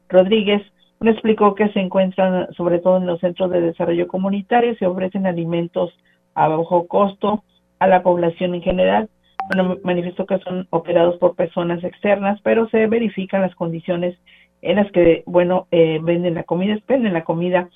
[0.09, 0.63] Rodríguez,
[0.99, 5.25] me explicó que se encuentran sobre todo en los centros de desarrollo comunitario, se ofrecen
[5.25, 5.93] alimentos
[6.35, 7.43] a bajo costo
[7.79, 9.09] a la población en general.
[9.47, 14.17] Bueno, manifestó que son operados por personas externas, pero se verifican las condiciones
[14.61, 17.69] en las que, bueno, eh, venden la comida, venden la comida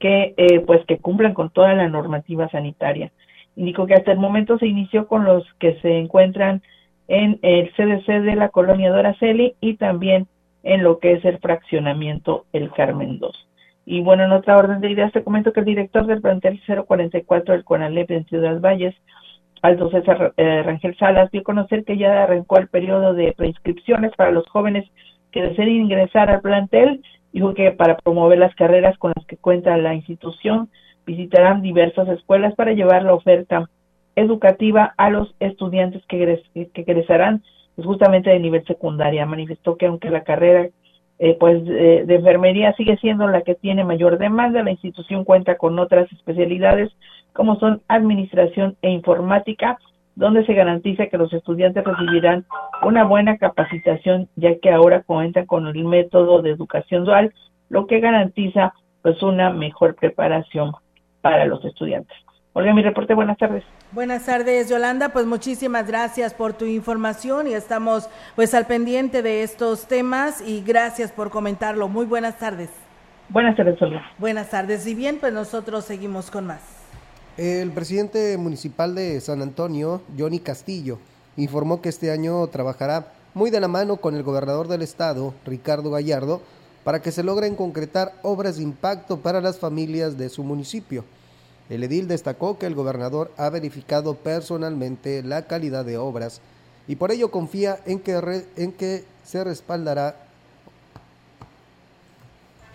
[0.00, 3.12] que, eh, pues, que cumplan con toda la normativa sanitaria.
[3.56, 6.62] Indicó que hasta el momento se inició con los que se encuentran
[7.06, 10.26] en el CDC de la colonia Doraceli y también
[10.64, 13.48] en lo que es el fraccionamiento El Carmen 2.
[13.86, 17.54] Y bueno, en otra orden de ideas te comento que el director del plantel 044
[17.54, 18.94] del CONALEP en Ciudad Valles,
[19.60, 24.12] Aldo César eh, Rangel Salas, dio a conocer que ya arrancó el periodo de preinscripciones
[24.16, 24.88] para los jóvenes
[25.30, 27.02] que deseen ingresar al plantel.
[27.32, 30.70] Dijo que para promover las carreras con las que cuenta la institución,
[31.04, 33.68] visitarán diversas escuelas para llevar la oferta
[34.16, 37.42] educativa a los estudiantes que, que egresarán
[37.74, 39.26] pues justamente de nivel secundaria.
[39.26, 40.68] Manifestó que aunque la carrera
[41.18, 45.78] eh, pues de, enfermería sigue siendo la que tiene mayor demanda, la institución cuenta con
[45.78, 46.90] otras especialidades
[47.32, 49.78] como son administración e informática,
[50.16, 52.44] donde se garantiza que los estudiantes recibirán
[52.82, 57.32] una buena capacitación, ya que ahora cuentan con el método de educación dual,
[57.68, 58.72] lo que garantiza
[59.02, 60.72] pues una mejor preparación
[61.20, 62.16] para los estudiantes.
[62.56, 63.64] Olga, mi reporte, buenas tardes.
[63.90, 65.08] Buenas tardes, Yolanda.
[65.08, 70.62] Pues muchísimas gracias por tu información y estamos pues al pendiente de estos temas y
[70.62, 71.88] gracias por comentarlo.
[71.88, 72.70] Muy buenas tardes.
[73.28, 74.02] Buenas tardes, Olga.
[74.18, 74.86] Buenas tardes.
[74.86, 76.60] Y bien, pues nosotros seguimos con más.
[77.36, 81.00] El presidente municipal de San Antonio, Johnny Castillo,
[81.36, 85.90] informó que este año trabajará muy de la mano con el gobernador del estado, Ricardo
[85.90, 86.40] Gallardo,
[86.84, 91.04] para que se logren concretar obras de impacto para las familias de su municipio.
[91.70, 96.40] El edil destacó que el gobernador ha verificado personalmente la calidad de obras
[96.86, 100.16] y por ello confía en que, en que se respaldará.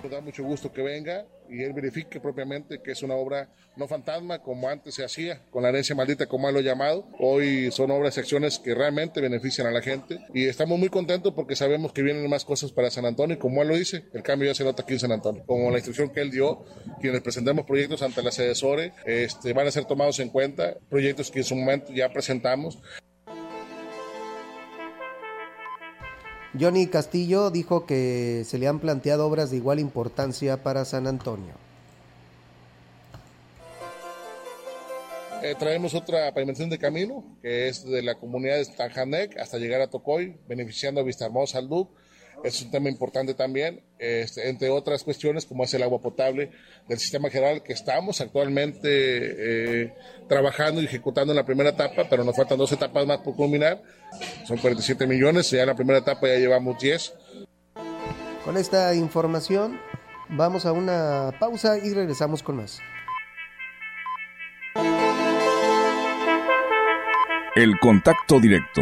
[0.09, 4.39] Da mucho gusto que venga y él verifique propiamente que es una obra no fantasma
[4.39, 7.07] como antes se hacía, con la herencia maldita como él lo ha llamado.
[7.17, 11.33] Hoy son obras y acciones que realmente benefician a la gente y estamos muy contentos
[11.33, 14.23] porque sabemos que vienen más cosas para San Antonio y como él lo dice, el
[14.23, 15.43] cambio ya se nota aquí en San Antonio.
[15.45, 16.63] Como la instrucción que él dio,
[17.01, 18.53] quienes presentemos proyectos ante la sede
[19.05, 22.79] este, van a ser tomados en cuenta, proyectos que en su momento ya presentamos.
[26.57, 31.53] Johnny Castillo dijo que se le han planteado obras de igual importancia para San Antonio.
[35.41, 39.79] Eh, traemos otra pavimentación de camino, que es de la comunidad de Tanjanec hasta llegar
[39.79, 41.69] a Tocoy, beneficiando a Vista Hermosa, al.
[42.43, 46.51] Es un tema importante también, este, entre otras cuestiones como es el agua potable
[46.87, 49.93] del sistema general que estamos actualmente eh,
[50.29, 53.81] trabajando y ejecutando en la primera etapa, pero nos faltan dos etapas más por culminar.
[54.47, 57.13] Son 47 millones, ya en la primera etapa ya llevamos 10.
[58.45, 59.79] Con esta información
[60.29, 62.79] vamos a una pausa y regresamos con más.
[67.55, 68.81] El contacto directo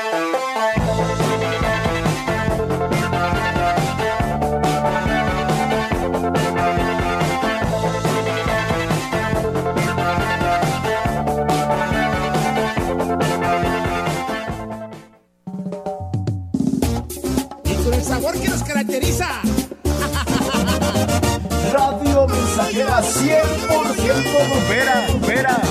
[22.91, 25.61] Mensajera 100% bombera, bombera.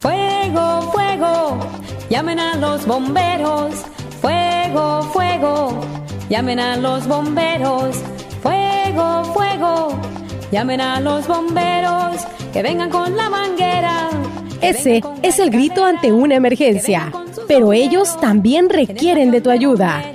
[0.00, 1.58] Fuego, fuego,
[2.10, 3.74] llamen a los bomberos.
[4.20, 5.80] Fuego, fuego,
[6.28, 7.96] llamen a los bomberos.
[8.42, 9.96] Fuego, fuego,
[10.50, 12.26] llamen a los bomberos.
[12.52, 14.10] Que vengan con la manguera.
[14.60, 17.12] Ese es el grito ante una emergencia,
[17.46, 20.13] pero ellos también requieren de tu ayuda.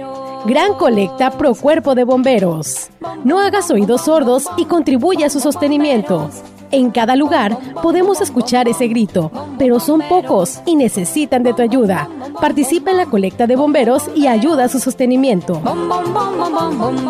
[0.50, 2.90] Gran colecta pro cuerpo de bomberos.
[3.24, 6.32] No hagas oídos sordos y contribuye a su sostenimiento.
[6.72, 12.10] En cada lugar podemos escuchar ese grito, pero son pocos y necesitan de tu ayuda.
[12.42, 15.60] Participa en la colecta de bomberos y ayuda a su sostenimiento.
[15.60, 16.40] Bom bom bom
[16.76, 17.06] bom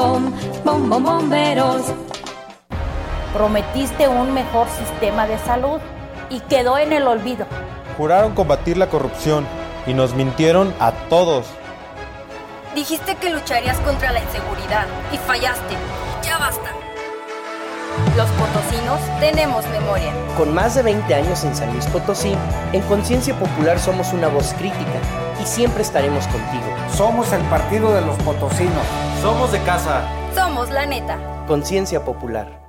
[0.66, 1.84] bom bom bomberos.
[3.34, 5.80] Prometiste un mejor sistema de salud
[6.30, 7.46] y quedó en el olvido.
[7.98, 9.46] Juraron combatir la corrupción
[9.88, 11.46] y nos mintieron a todos.
[12.76, 15.76] Dijiste que lucharías contra la inseguridad y fallaste.
[16.22, 16.70] Ya basta.
[18.16, 20.14] Los potosinos tenemos memoria.
[20.38, 22.36] Con más de 20 años en San Luis Potosí,
[22.72, 25.00] en Conciencia Popular somos una voz crítica
[25.42, 26.64] y siempre estaremos contigo.
[26.96, 28.86] Somos el partido de los potosinos.
[29.22, 30.04] Somos de casa.
[30.36, 31.18] Somos la neta.
[31.48, 32.69] Conciencia Popular.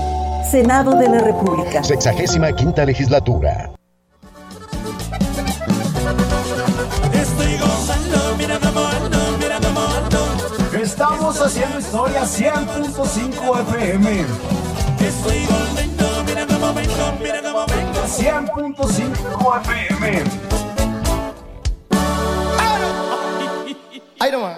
[0.49, 1.83] Senado de la República.
[1.83, 3.71] Sexagésima quinta legislatura.
[7.13, 10.81] Estoy gozando, mira cómo ando, mira cómo ando.
[10.81, 14.25] Estamos haciendo historia 100.5 FM.
[14.99, 18.01] Estoy gozando, mira cómo vengo, mira cómo vengo.
[18.07, 20.23] 100.5 FM.
[24.19, 24.57] Ahí nomás.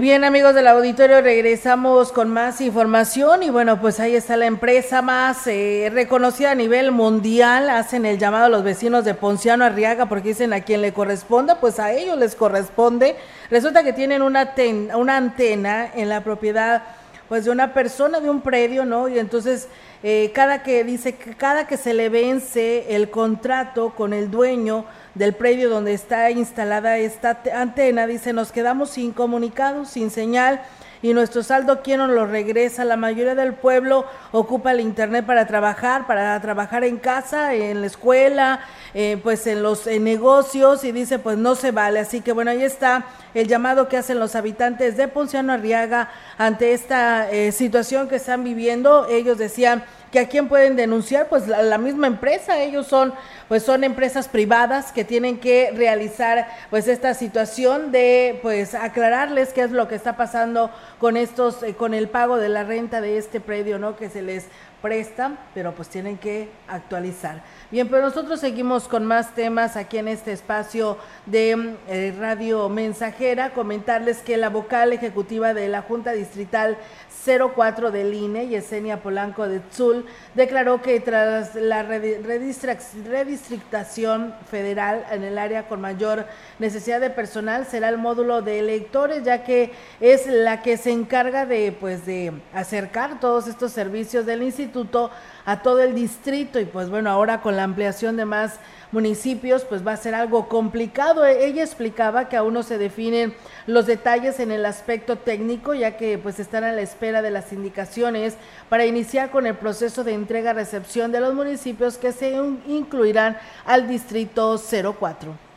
[0.00, 5.02] Bien amigos del auditorio, regresamos con más información y bueno, pues ahí está la empresa
[5.02, 10.06] más eh, reconocida a nivel mundial, hacen el llamado a los vecinos de Ponciano Arriaga
[10.06, 13.16] porque dicen a quien le corresponda, pues a ellos les corresponde.
[13.50, 16.84] Resulta que tienen una antena en la propiedad
[17.28, 19.08] pues de una persona de un predio, ¿no?
[19.08, 19.68] Y entonces
[20.04, 24.84] eh, cada que dice que cada que se le vence el contrato con el dueño
[25.18, 30.62] del predio donde está instalada esta te- antena, dice, nos quedamos sin comunicados, sin señal
[31.00, 32.84] y nuestro saldo quién lo regresa.
[32.84, 37.86] La mayoría del pueblo ocupa el internet para trabajar, para trabajar en casa, en la
[37.86, 38.60] escuela,
[38.94, 42.00] eh, pues en los en negocios y dice pues no se vale.
[42.00, 43.04] Así que bueno, ahí está
[43.34, 48.42] el llamado que hacen los habitantes de Ponciano Arriaga ante esta eh, situación que están
[48.42, 49.06] viviendo.
[49.08, 53.12] Ellos decían que a quién pueden denunciar, pues la, la, misma empresa, ellos son
[53.48, 59.62] pues son empresas privadas que tienen que realizar pues esta situación de pues aclararles qué
[59.62, 63.18] es lo que está pasando con estos eh, con el pago de la renta de
[63.18, 63.96] este predio, ¿no?
[63.96, 64.46] que se les
[64.82, 67.42] presta, pero pues tienen que actualizar.
[67.70, 70.96] Bien, pero nosotros seguimos con más temas aquí en este espacio
[71.26, 73.52] de eh, Radio Mensajera.
[73.52, 76.78] Comentarles que la vocal ejecutiva de la Junta Distrital
[77.26, 85.36] 04 del INE, Yesenia Polanco de Tzul, declaró que tras la redistrictación federal en el
[85.36, 86.24] área con mayor
[86.58, 91.44] necesidad de personal será el módulo de electores, ya que es la que se encarga
[91.44, 95.10] de, pues, de acercar todos estos servicios del instituto
[95.48, 98.60] a todo el distrito y pues bueno, ahora con la ampliación de más
[98.92, 101.24] municipios, pues va a ser algo complicado.
[101.24, 103.32] E-, ella explicaba que aún no se definen
[103.66, 107.50] los detalles en el aspecto técnico, ya que pues están a la espera de las
[107.54, 108.36] indicaciones
[108.68, 112.36] para iniciar con el proceso de entrega-recepción de los municipios que se
[112.66, 114.60] incluirán al distrito
[115.00, 115.47] 04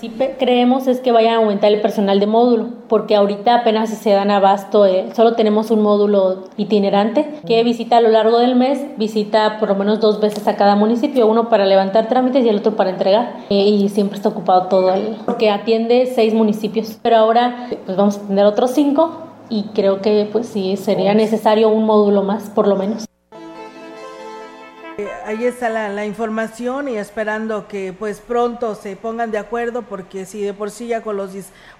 [0.00, 4.10] sí creemos es que vaya a aumentar el personal de módulo, porque ahorita apenas se
[4.10, 8.82] dan abasto, eh, solo tenemos un módulo itinerante que visita a lo largo del mes,
[8.96, 12.56] visita por lo menos dos veces a cada municipio, uno para levantar trámites y el
[12.56, 17.16] otro para entregar, eh, y siempre está ocupado todo el, porque atiende seis municipios, pero
[17.16, 19.10] ahora pues vamos a tener otros cinco
[19.50, 23.09] y creo que pues sí sería necesario un módulo más por lo menos
[25.24, 30.42] ahí está la, información y esperando que pues pronto se pongan de acuerdo porque si
[30.42, 31.30] de por sí ya con los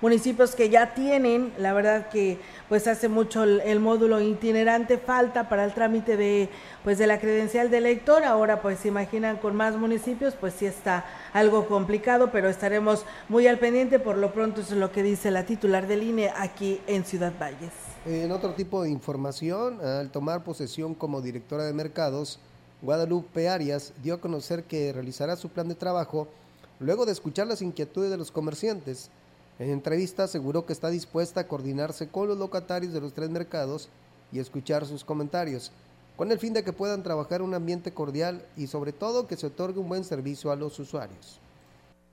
[0.01, 5.65] municipios que ya tienen, la verdad que pues hace mucho el, módulo itinerante falta para
[5.65, 6.49] el trámite de
[6.85, 10.67] pues de la credencial de elector, ahora pues se imaginan con más municipios pues sí
[10.67, 15.31] está algo complicado, pero estaremos muy al pendiente, por lo pronto es lo que dice
[15.31, 17.73] la titular del INE aquí en Ciudad Valles.
[18.07, 22.41] En otro tipo de información, al tomar posesión como directora de mercados,
[22.83, 26.29] Guadalupe Arias dio a conocer que realizará su plan de trabajo
[26.79, 29.11] luego de escuchar las inquietudes de los comerciantes.
[29.59, 33.91] En entrevista aseguró que está dispuesta a coordinarse con los locatarios de los tres mercados
[34.33, 35.73] y escuchar sus comentarios,
[36.17, 39.49] con el fin de que puedan trabajar un ambiente cordial y sobre todo que se
[39.49, 41.39] otorgue un buen servicio a los usuarios.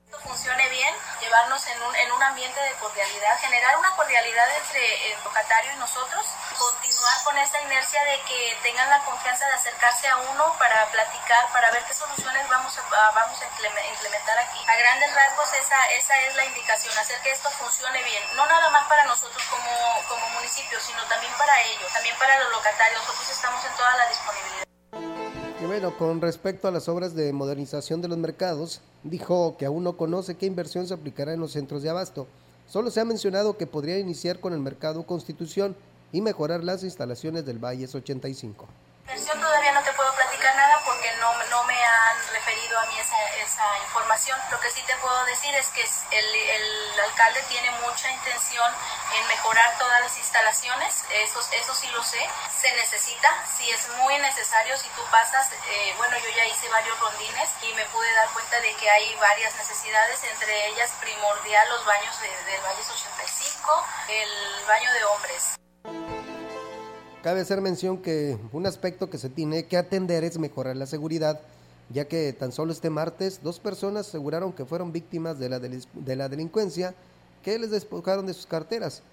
[0.09, 0.93] Funcione bien,
[1.27, 5.75] llevarnos en un, en un ambiente de cordialidad, generar una cordialidad entre el locatario y
[5.75, 6.23] nosotros
[6.55, 11.51] continuar con esa inercia de que tengan la confianza de acercarse a uno para platicar,
[11.51, 14.59] para ver qué soluciones vamos a, vamos a implementar aquí.
[14.67, 18.69] A grandes rasgos esa, esa es la indicación, hacer que esto funcione bien, no nada
[18.69, 23.29] más para nosotros como, como municipio, sino también para ellos, también para los locatarios, nosotros
[23.29, 24.63] estamos en toda la disponibilidad.
[25.59, 29.83] Y bueno, con respecto a las obras de modernización de los mercados, dijo que aún
[29.83, 32.27] no conoce qué inversión se aplicará en los centros de abasto.
[32.67, 35.75] Solo se ha mencionado que podría iniciar con el mercado Constitución
[36.11, 38.67] y mejorar las instalaciones del Valles 85.
[43.57, 44.37] Esa, información.
[44.51, 48.69] Lo que sí te puedo decir es que el, alcalde tiene mucha intención
[49.17, 52.19] en mejorar todas las instalaciones, eso, eso sí lo sé,
[52.53, 56.99] se necesita, si es muy necesario, si tú pasas, eh, bueno, yo ya hice varios
[56.99, 61.85] rondines y me pude dar cuenta de que hay varias necesidades, entre ellas primordial los
[61.85, 65.57] baños de, del Valle 85, el baño de hombres.
[67.23, 71.41] Cabe hacer mención que un aspecto que se tiene que atender es mejorar la seguridad,
[71.89, 76.15] ya que tan solo este martes dos personas aseguraron que fueron víctimas de la, de
[76.15, 76.93] la delincuencia
[77.43, 79.03] que les despojaron de sus carteras,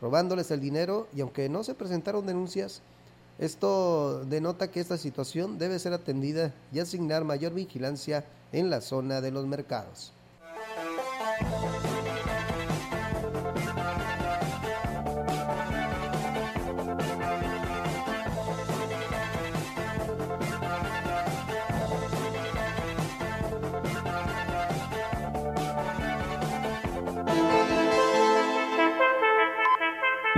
[0.00, 2.82] robándoles el dinero y aunque no se presentaron denuncias,
[3.38, 9.20] esto denota que esta situación debe ser atendida y asignar mayor vigilancia en la zona
[9.20, 10.12] de los mercados.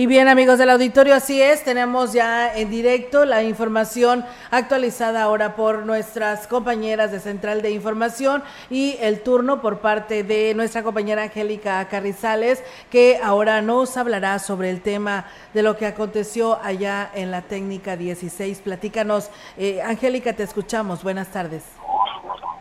[0.00, 5.56] Y bien amigos del auditorio, así es, tenemos ya en directo la información actualizada ahora
[5.56, 11.24] por nuestras compañeras de Central de Información y el turno por parte de nuestra compañera
[11.24, 17.30] Angélica Carrizales, que ahora nos hablará sobre el tema de lo que aconteció allá en
[17.30, 18.60] la técnica 16.
[18.60, 19.28] Platícanos,
[19.58, 21.79] eh, Angélica, te escuchamos, buenas tardes.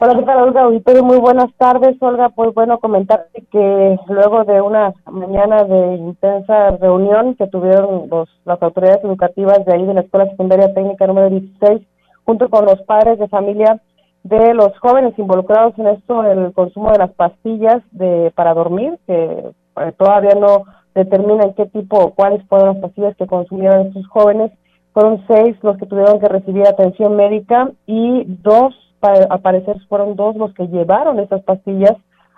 [0.01, 1.03] Hola, ¿qué tal, Olga Auditorio?
[1.03, 2.29] Muy buenas tardes, Olga.
[2.29, 8.63] Pues bueno, comentarte que luego de una mañana de intensa reunión que tuvieron los, las
[8.63, 11.81] autoridades educativas de ahí de la Escuela Secundaria Técnica número 16,
[12.23, 13.81] junto con los padres de familia
[14.23, 19.51] de los jóvenes involucrados en esto, el consumo de las pastillas de para dormir, que
[19.81, 20.63] eh, todavía no
[20.95, 24.53] determinan qué tipo o cuáles fueron las pastillas que consumieron estos jóvenes.
[24.93, 30.35] Fueron seis los que tuvieron que recibir atención médica y dos al parecer fueron dos
[30.35, 31.95] los que llevaron esas pastillas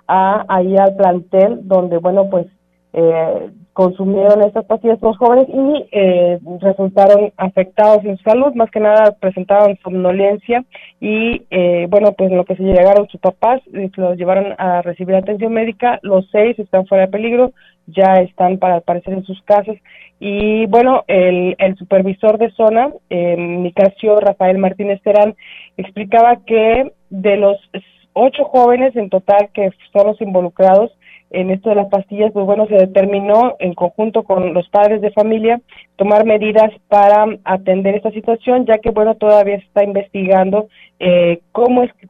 [0.07, 2.47] a ahí al plantel donde bueno pues
[2.93, 8.80] eh, consumieron estas pastillas los jóvenes y eh, resultaron afectados en su salud, más que
[8.80, 10.66] nada presentaron somnolencia
[11.00, 15.54] y eh, bueno, pues lo que se llegaron sus papás, los llevaron a recibir atención
[15.54, 17.54] médica, los seis están fuera de peligro,
[17.88, 19.78] ya están para aparecer en sus casas.
[20.20, 25.36] Y bueno, el, el supervisor de zona, eh, Nicasio Rafael Martínez Terán,
[25.78, 27.58] explicaba que de los
[28.14, 30.92] ocho jóvenes en total que son los involucrados
[31.32, 35.12] en esto de las pastillas, pues bueno, se determinó en conjunto con los padres de
[35.12, 35.62] familia
[35.96, 40.68] tomar medidas para atender esta situación, ya que bueno, todavía se está investigando
[41.00, 42.08] eh, cómo es que,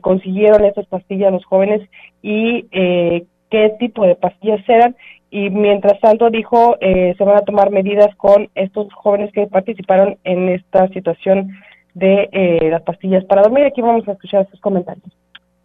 [0.00, 1.82] consiguieron estas pastillas los jóvenes
[2.22, 4.96] y eh, qué tipo de pastillas eran
[5.30, 10.18] y mientras tanto dijo eh, se van a tomar medidas con estos jóvenes que participaron
[10.24, 11.52] en esta situación
[11.94, 13.64] de eh, las pastillas para dormir.
[13.64, 15.04] Aquí vamos a escuchar sus comentarios.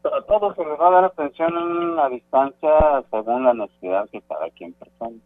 [0.04, 4.49] A todos se les va a dar atención a distancia según la necesidad que cada
[4.52, 5.26] quien presenta.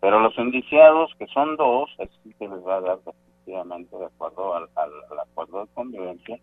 [0.00, 1.90] Pero los indiciados, que son dos,
[2.22, 6.38] sí se les va a dar definitivamente de acuerdo al, al acuerdo de convivencia,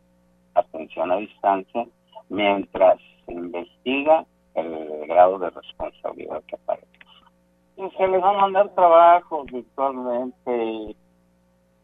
[0.53, 1.88] atención a distancia,
[2.30, 6.95] mientras se investiga el grado de responsabilidad que aparece
[7.76, 10.63] se les va a mandar trabajos virtualmente.
[10.63, 10.97] Y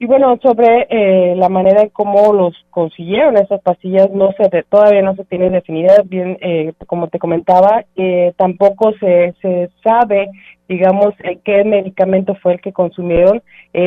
[0.08, 5.16] bueno, sobre eh, la manera en cómo los consiguieron esas pastillas, no se todavía no
[5.16, 10.32] se tiene definida bien, eh, como te comentaba, eh, tampoco se, se sabe,
[10.68, 13.44] digamos, qué medicamento fue el que consumieron.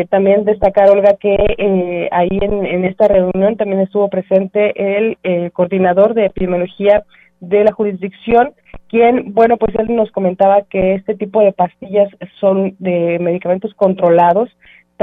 [0.09, 5.17] también destacar, Olga, que ahí en, en, esta reunión también estuvo presente el
[5.53, 7.03] coordinador de epidemiología
[7.41, 8.53] de la jurisdicción,
[8.89, 12.09] quien, bueno, pues él nos comentaba que este tipo de pastillas
[12.39, 14.49] son de medicamentos controlados,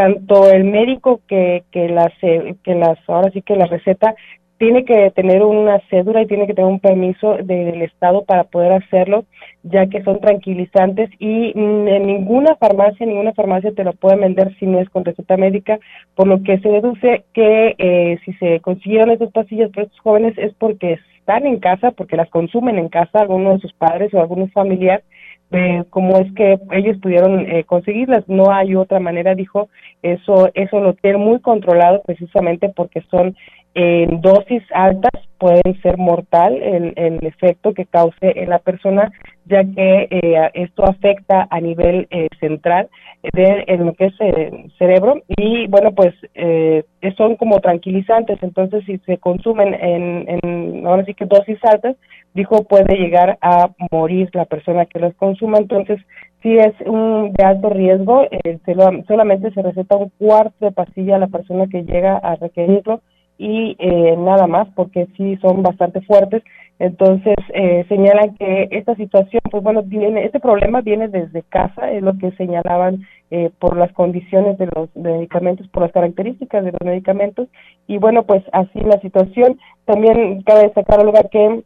[0.01, 4.15] tanto el médico que, que las, que las, ahora sí que la receta,
[4.57, 8.71] tiene que tener una cédula y tiene que tener un permiso del Estado para poder
[8.71, 9.25] hacerlo,
[9.61, 14.65] ya que son tranquilizantes y en ninguna farmacia, ninguna farmacia te lo puede vender si
[14.65, 15.79] no es con receta médica,
[16.15, 20.35] por lo que se deduce que eh, si se consiguieron esas pastillas para estos jóvenes
[20.37, 24.19] es porque están en casa, porque las consumen en casa algunos de sus padres o
[24.19, 25.05] algunos familiares,
[25.51, 28.27] eh, cómo es que ellos pudieron eh, conseguirlas.
[28.27, 29.69] No hay otra manera, dijo,
[30.01, 33.35] eso, eso lo tienen muy controlado precisamente porque son
[33.73, 39.11] en dosis altas pueden ser mortal el, el efecto que cause en la persona,
[39.45, 42.89] ya que eh, esto afecta a nivel eh, central
[43.33, 46.83] de en lo que es el cerebro y bueno pues eh,
[47.17, 51.95] son como tranquilizantes, entonces si se consumen en, en ahora sí que dosis altas,
[52.33, 55.99] dijo puede llegar a morir la persona que los consuma, entonces
[56.41, 58.25] si es un de alto riesgo,
[59.07, 63.01] solamente se receta un cuarto de pastilla a la persona que llega a requerirlo
[63.37, 66.43] y eh, nada más porque sí son bastante fuertes
[66.81, 72.01] entonces eh, señalan que esta situación pues bueno viene este problema viene desde casa es
[72.01, 76.81] lo que señalaban eh, por las condiciones de los medicamentos por las características de los
[76.83, 77.47] medicamentos.
[77.87, 79.59] Y bueno pues así la situación.
[79.85, 81.63] También cabe destacar lugar que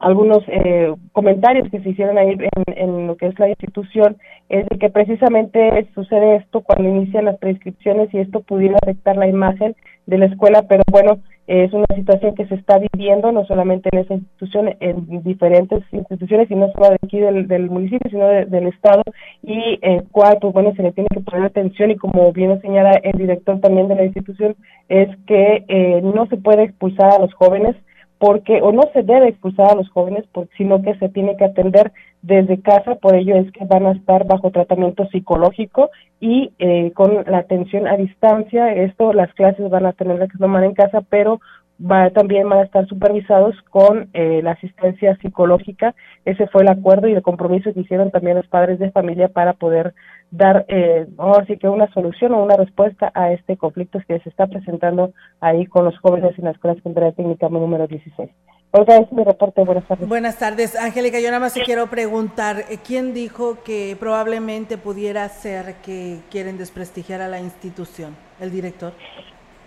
[0.00, 4.16] algunos eh, comentarios que se hicieron ahí en, en, lo que es la institución
[4.48, 9.28] es de que precisamente sucede esto cuando inician las prescripciones y esto pudiera afectar la
[9.28, 9.76] imagen
[10.10, 14.00] de la escuela, pero bueno, es una situación que se está viviendo no solamente en
[14.00, 19.02] esa institución, en diferentes instituciones y no solo de aquí del, municipio, sino del estado.
[19.42, 22.92] Y el cual, pues bueno, se le tiene que poner atención y como bien señala
[23.02, 24.56] el director también de la institución,
[24.88, 27.76] es que eh, no se puede expulsar a los jóvenes
[28.20, 30.26] porque o no se debe expulsar a los jóvenes,
[30.58, 31.90] sino que se tiene que atender
[32.20, 35.88] desde casa, por ello es que van a estar bajo tratamiento psicológico
[36.20, 40.64] y eh, con la atención a distancia, esto las clases van a tener que tomar
[40.64, 41.40] en casa, pero
[41.80, 45.94] va, también van a estar supervisados con eh, la asistencia psicológica.
[46.26, 49.54] Ese fue el acuerdo y el compromiso que hicieron también los padres de familia para
[49.54, 49.94] poder
[50.30, 54.46] dar, eh, así que una solución o una respuesta a este conflicto que se está
[54.46, 58.30] presentando ahí con los jóvenes en la Escuela Secundaria Técnica número 16.
[58.72, 59.64] Olga, es mi reporte.
[59.64, 60.08] Buenas tardes.
[60.08, 61.18] Buenas tardes, Angélica.
[61.18, 66.56] Yo nada más te quiero preguntar, eh, ¿quién dijo que probablemente pudiera ser que quieren
[66.56, 68.14] desprestigiar a la institución?
[68.38, 68.92] ¿El director?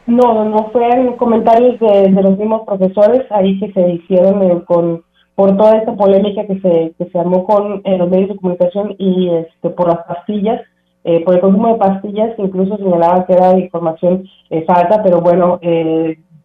[0.05, 5.03] No, no fueron comentarios de, de los mismos profesores ahí que se hicieron eh, con
[5.35, 8.95] por toda esta polémica que se que se armó con eh, los medios de comunicación
[8.97, 10.61] y este por las pastillas,
[11.03, 14.23] eh, por el consumo de pastillas, incluso señalaban que era información
[14.67, 15.59] falsa, pero bueno,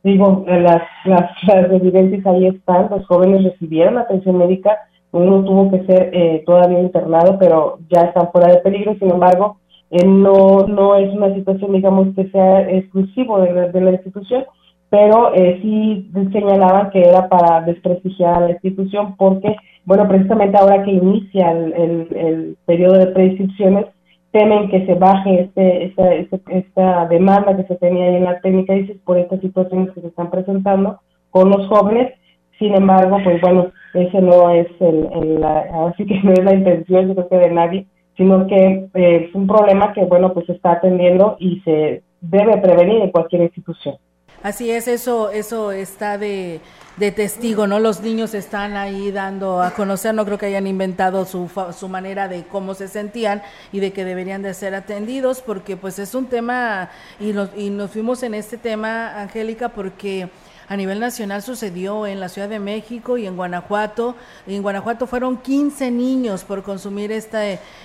[0.02, 4.78] digo, las, las, las evidencias ahí están, los jóvenes recibieron atención médica,
[5.12, 9.58] uno tuvo que ser todavía internado, pero ya están fuera de peligro, sin embargo,
[9.90, 14.44] eh, no, no es una situación, digamos, que sea exclusivo de de la institución,
[14.90, 20.82] pero eh, sí señalaban que era para desprestigiar a la institución porque, bueno, precisamente ahora
[20.82, 23.86] que inicia el, el, periodo de prescripciones,
[24.30, 28.40] temen que se baje este, esta, esta, esta, demanda que se tenía ahí en la
[28.40, 32.14] técnica dices por estas situaciones que se están presentando con los jóvenes.
[32.58, 37.08] Sin embargo, pues bueno, ese no es el, el así que no es la intención,
[37.08, 37.86] yo creo que de nadie,
[38.16, 42.58] sino que eh, es un problema que, bueno, pues se está atendiendo y se debe
[42.58, 43.96] prevenir en cualquier institución.
[44.42, 46.60] Así es, eso, eso está de,
[46.96, 47.80] de, testigo, ¿no?
[47.80, 52.28] Los niños están ahí dando a conocer, no creo que hayan inventado su, su manera
[52.28, 56.26] de cómo se sentían y de que deberían de ser atendidos, porque pues es un
[56.26, 60.28] tema, y nos, y nos fuimos en este tema, Angélica, porque
[60.68, 64.14] a nivel nacional sucedió en la Ciudad de México y en Guanajuato.
[64.46, 67.40] En Guanajuato fueron 15 niños por consumir esta,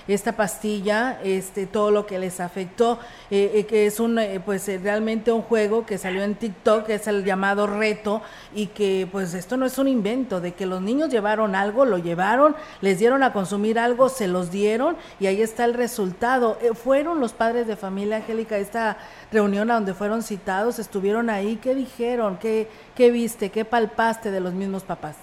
[0.06, 2.98] esta pastilla, este, todo lo que les afectó,
[3.30, 6.94] eh, eh, que es un, eh, pues realmente un juego que salió en TikTok, que
[6.96, 8.20] es el llamado reto,
[8.54, 11.96] y que pues esto no es un invento, de que los niños llevaron algo, lo
[11.96, 16.58] llevaron, les dieron a consumir algo, se los dieron, y ahí está el resultado.
[16.74, 18.98] fueron los padres de familia, Angélica, esta
[19.32, 22.38] reunión a donde fueron citados, estuvieron ahí, ¿qué dijeron?
[22.38, 23.50] ¿Qué, qué viste?
[23.50, 25.18] ¿Qué palpaste de los mismos papás?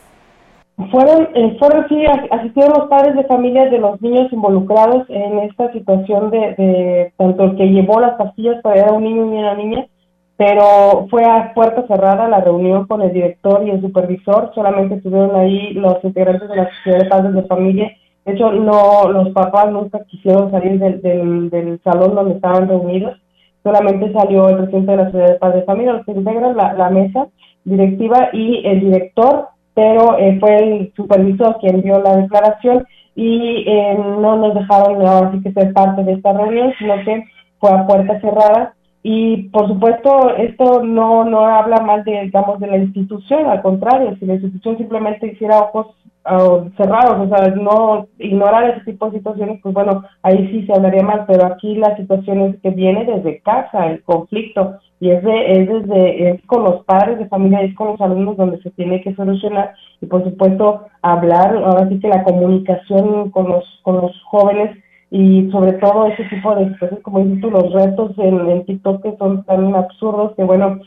[0.89, 5.71] Fueron, eh, fueron sí, asistieron los padres de familia de los niños involucrados en esta
[5.73, 9.53] situación de, de tanto el que llevó las pastillas para era un niño y una
[9.53, 9.85] niña,
[10.37, 15.35] pero fue a puerta cerrada la reunión con el director y el supervisor, solamente estuvieron
[15.35, 17.91] ahí los integrantes de la sociedad de padres de familia.
[18.25, 23.19] De hecho, no, los papás nunca quisieron salir del, del, del salón donde estaban reunidos
[23.63, 26.89] solamente salió el presidente de la Sociedad de Paz de Familia, los que integran la,
[26.89, 27.27] mesa
[27.63, 32.85] directiva y el director, pero eh, fue el supervisor quien dio la declaración
[33.15, 37.23] y eh, no nos dejaron ahora sí que ser parte de esta reunión, sino que
[37.59, 38.73] fue a puerta cerrada.
[39.03, 44.15] Y por supuesto esto no no habla mal de digamos de la institución, al contrario,
[44.19, 45.95] si la institución simplemente hiciera ojos
[46.77, 51.03] cerrados, o sea, no ignorar ese tipo de situaciones, pues bueno, ahí sí se hablaría
[51.03, 55.51] mal, pero aquí la situación es que viene desde casa, el conflicto, y es, de,
[55.51, 59.01] es desde, es con los padres de familia, es con los alumnos donde se tiene
[59.01, 64.11] que solucionar, y por supuesto hablar, ahora sí que la comunicación con los, con los
[64.25, 64.77] jóvenes,
[65.09, 69.03] y sobre todo ese tipo de situaciones, como dices tú, los retos en, en TikTok
[69.03, 70.79] que son tan absurdos que bueno,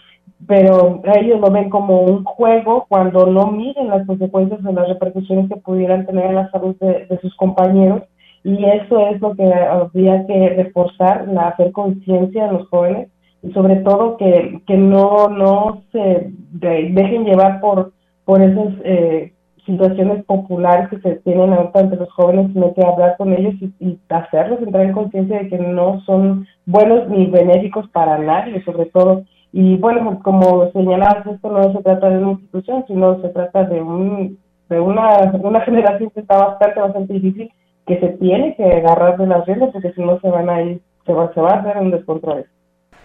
[0.47, 5.49] pero ellos lo ven como un juego cuando no miden las consecuencias o las repercusiones
[5.49, 8.03] que pudieran tener en la salud de, sus compañeros
[8.43, 13.09] y eso es lo que habría que reforzar, hacer conciencia en los jóvenes
[13.43, 17.93] y sobre todo que, que no, no se dejen llevar por,
[18.25, 19.33] por esas eh,
[19.65, 23.73] situaciones populares que se tienen ahorita entre los jóvenes, sino que hablar con ellos y,
[23.81, 28.87] y hacerlos entrar en conciencia de que no son buenos ni benéficos para nadie, sobre
[28.87, 29.25] todo
[29.57, 33.81] y bueno, como señalabas, esto no se trata de una institución, sino se trata de,
[33.81, 34.37] un,
[34.69, 37.53] de una, una generación que está bastante, bastante difícil,
[37.87, 40.83] que se tiene que agarrar de las riendas, porque si no se van a ir,
[41.07, 42.45] se va, se va a hacer un descontrol.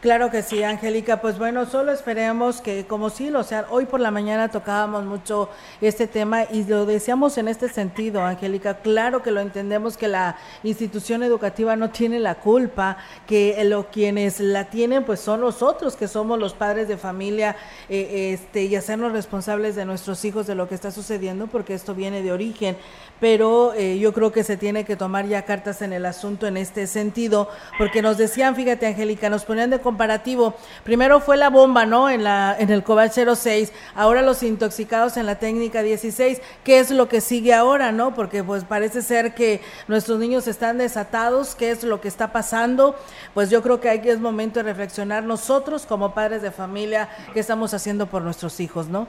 [0.01, 1.19] Claro que sí, Angélica.
[1.19, 5.49] Pues bueno, solo esperemos que, como sí, o sea, hoy por la mañana tocábamos mucho
[5.81, 8.75] este tema y lo decíamos en este sentido, Angélica.
[8.75, 12.95] Claro que lo entendemos que la institución educativa no tiene la culpa,
[13.27, 17.57] que lo quienes la tienen, pues son nosotros, que somos los padres de familia,
[17.89, 21.93] eh, este, y hacernos responsables de nuestros hijos de lo que está sucediendo, porque esto
[21.93, 22.77] viene de origen
[23.19, 26.57] pero eh, yo creo que se tiene que tomar ya cartas en el asunto en
[26.57, 31.85] este sentido, porque nos decían, fíjate Angélica, nos ponían de comparativo, primero fue la bomba,
[31.85, 32.09] ¿no?
[32.09, 36.91] En, la, en el Cobalt 06, ahora los intoxicados en la técnica 16, ¿qué es
[36.91, 38.13] lo que sigue ahora, no?
[38.13, 42.95] Porque pues parece ser que nuestros niños están desatados, ¿qué es lo que está pasando?
[43.33, 47.09] Pues yo creo que hay que es momento de reflexionar nosotros como padres de familia,
[47.33, 49.07] qué estamos haciendo por nuestros hijos, ¿no?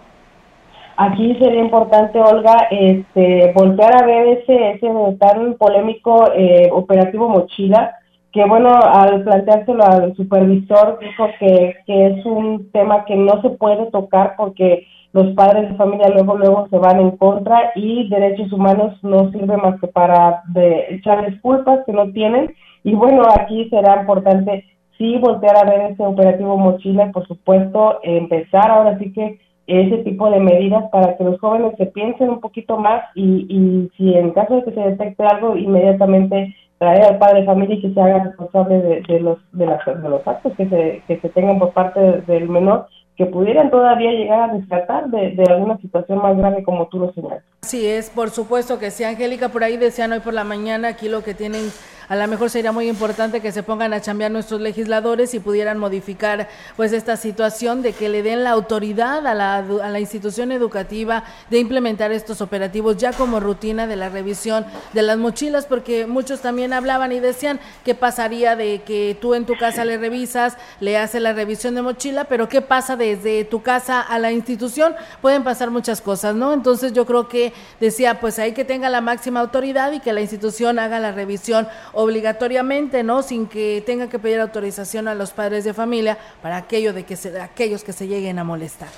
[1.03, 4.87] Aquí sería importante, Olga, este, voltear a ver ese, ese
[5.19, 7.95] tan polémico eh, operativo Mochila,
[8.31, 13.49] que bueno, al planteárselo al supervisor dijo que, que es un tema que no se
[13.49, 18.53] puede tocar porque los padres de familia luego luego se van en contra y derechos
[18.53, 22.55] humanos no sirve más que para de echarles culpas que no tienen.
[22.85, 24.67] Y bueno aquí será importante
[24.99, 29.39] sí voltear a ver ese operativo mochila y por supuesto empezar ahora sí que
[29.71, 33.91] ese tipo de medidas para que los jóvenes se piensen un poquito más y, y
[33.97, 37.83] si en caso de que se detecte algo, inmediatamente traer al padre de familia y
[37.83, 41.21] que se haga responsable de, de los de, las, de, los actos que se, que
[41.21, 45.77] se tengan por parte del menor que pudieran todavía llegar a rescatar de, de, alguna
[45.79, 47.45] situación más grave como tú lo señalas.
[47.61, 49.05] Sí, es por supuesto que sí.
[49.05, 51.67] Angélica, por ahí decían hoy por la mañana, aquí lo que tienen
[52.11, 55.79] a lo mejor sería muy importante que se pongan a chambear nuestros legisladores y pudieran
[55.79, 60.51] modificar pues esta situación de que le den la autoridad a la, a la institución
[60.51, 66.07] educativa de implementar estos operativos ya como rutina de la revisión de las mochilas, porque
[66.07, 70.57] muchos también hablaban y decían qué pasaría de que tú en tu casa le revisas,
[70.81, 74.97] le haces la revisión de mochila, pero qué pasa desde tu casa a la institución,
[75.23, 76.55] pueden pasar muchas cosas, ¿no?
[76.55, 80.23] Entonces yo creo que decía, pues hay que tenga la máxima autoridad y que la
[80.23, 81.69] institución haga la revisión
[82.03, 83.23] obligatoriamente, ¿no?
[83.23, 87.17] Sin que tenga que pedir autorización a los padres de familia para aquello de que
[87.17, 88.89] se, aquellos que se lleguen a molestar.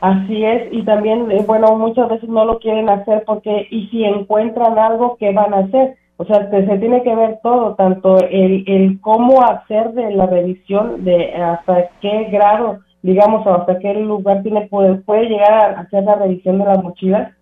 [0.00, 4.04] Así es, y también, eh, bueno, muchas veces no lo quieren hacer porque, y si
[4.04, 5.96] encuentran algo, ¿qué van a hacer?
[6.16, 10.26] O sea, se, se tiene que ver todo, tanto el, el cómo hacer de la
[10.26, 15.80] revisión, de hasta qué grado, digamos, o hasta qué lugar tiene puede, puede llegar a
[15.80, 17.32] hacer la revisión de las mochilas,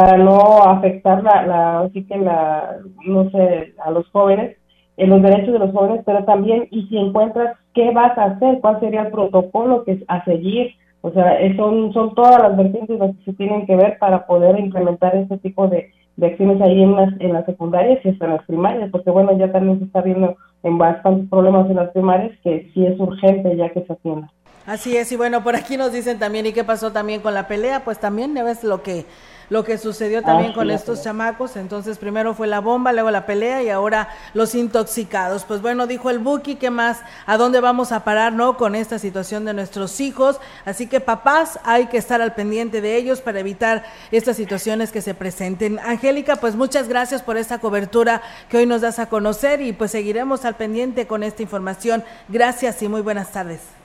[0.00, 4.56] para no afectar la, la así que la, no sé, a los jóvenes,
[4.96, 8.60] en los derechos de los jóvenes, pero también, y si encuentras qué vas a hacer,
[8.62, 13.14] cuál sería el protocolo que a seguir, o sea, son, son todas las vertientes las
[13.14, 16.96] que se tienen que ver para poder implementar este tipo de, de acciones ahí en
[16.96, 20.00] las, en las secundarias y hasta en las primarias, porque bueno, ya también se está
[20.00, 24.32] viendo en bastantes problemas en las primarias que sí es urgente ya que se atienda.
[24.66, 27.48] Así es, y bueno, por aquí nos dicen también, ¿y qué pasó también con la
[27.48, 27.80] pelea?
[27.84, 29.04] Pues también ya ves lo que
[29.50, 31.56] lo que sucedió también ah, con estos chamacos.
[31.56, 35.44] Entonces, primero fue la bomba, luego la pelea y ahora los intoxicados.
[35.44, 37.00] Pues bueno, dijo el Buki, ¿qué más?
[37.26, 38.56] ¿A dónde vamos a parar, no?
[38.56, 40.40] Con esta situación de nuestros hijos.
[40.64, 45.02] Así que, papás, hay que estar al pendiente de ellos para evitar estas situaciones que
[45.02, 45.78] se presenten.
[45.80, 49.90] Angélica, pues muchas gracias por esta cobertura que hoy nos das a conocer y pues
[49.90, 52.04] seguiremos al pendiente con esta información.
[52.28, 53.79] Gracias y muy buenas tardes.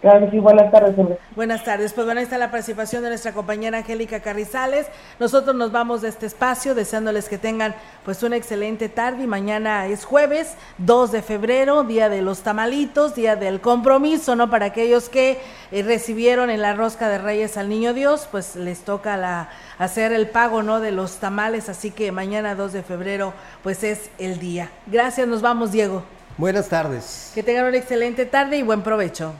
[0.00, 0.94] Claro sí, buenas tardes.
[1.34, 1.92] Buenas tardes.
[1.92, 4.86] Pues bueno, ahí está la participación de nuestra compañera Angélica Carrizales.
[5.18, 7.74] Nosotros nos vamos de este espacio deseándoles que tengan
[8.04, 13.16] pues una excelente tarde y mañana es jueves 2 de febrero, día de los tamalitos,
[13.16, 14.50] día del compromiso, ¿no?
[14.50, 15.40] Para aquellos que
[15.72, 20.12] eh, recibieron en la rosca de Reyes al Niño Dios, pues les toca la hacer
[20.12, 20.78] el pago, ¿no?
[20.78, 23.32] De los tamales, así que mañana 2 de febrero
[23.64, 24.70] pues es el día.
[24.86, 26.04] Gracias, nos vamos, Diego.
[26.36, 27.32] Buenas tardes.
[27.34, 29.34] Que tengan una excelente tarde y buen provecho.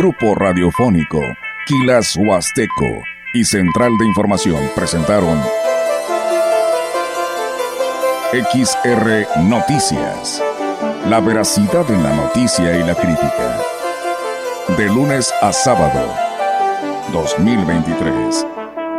[0.00, 1.20] Grupo Radiofónico,
[1.66, 3.02] Quilas Huasteco
[3.34, 5.38] y Central de Información presentaron
[8.32, 10.42] XR Noticias.
[11.06, 13.60] La veracidad en la noticia y la crítica.
[14.78, 16.14] De lunes a sábado,
[17.12, 18.59] 2023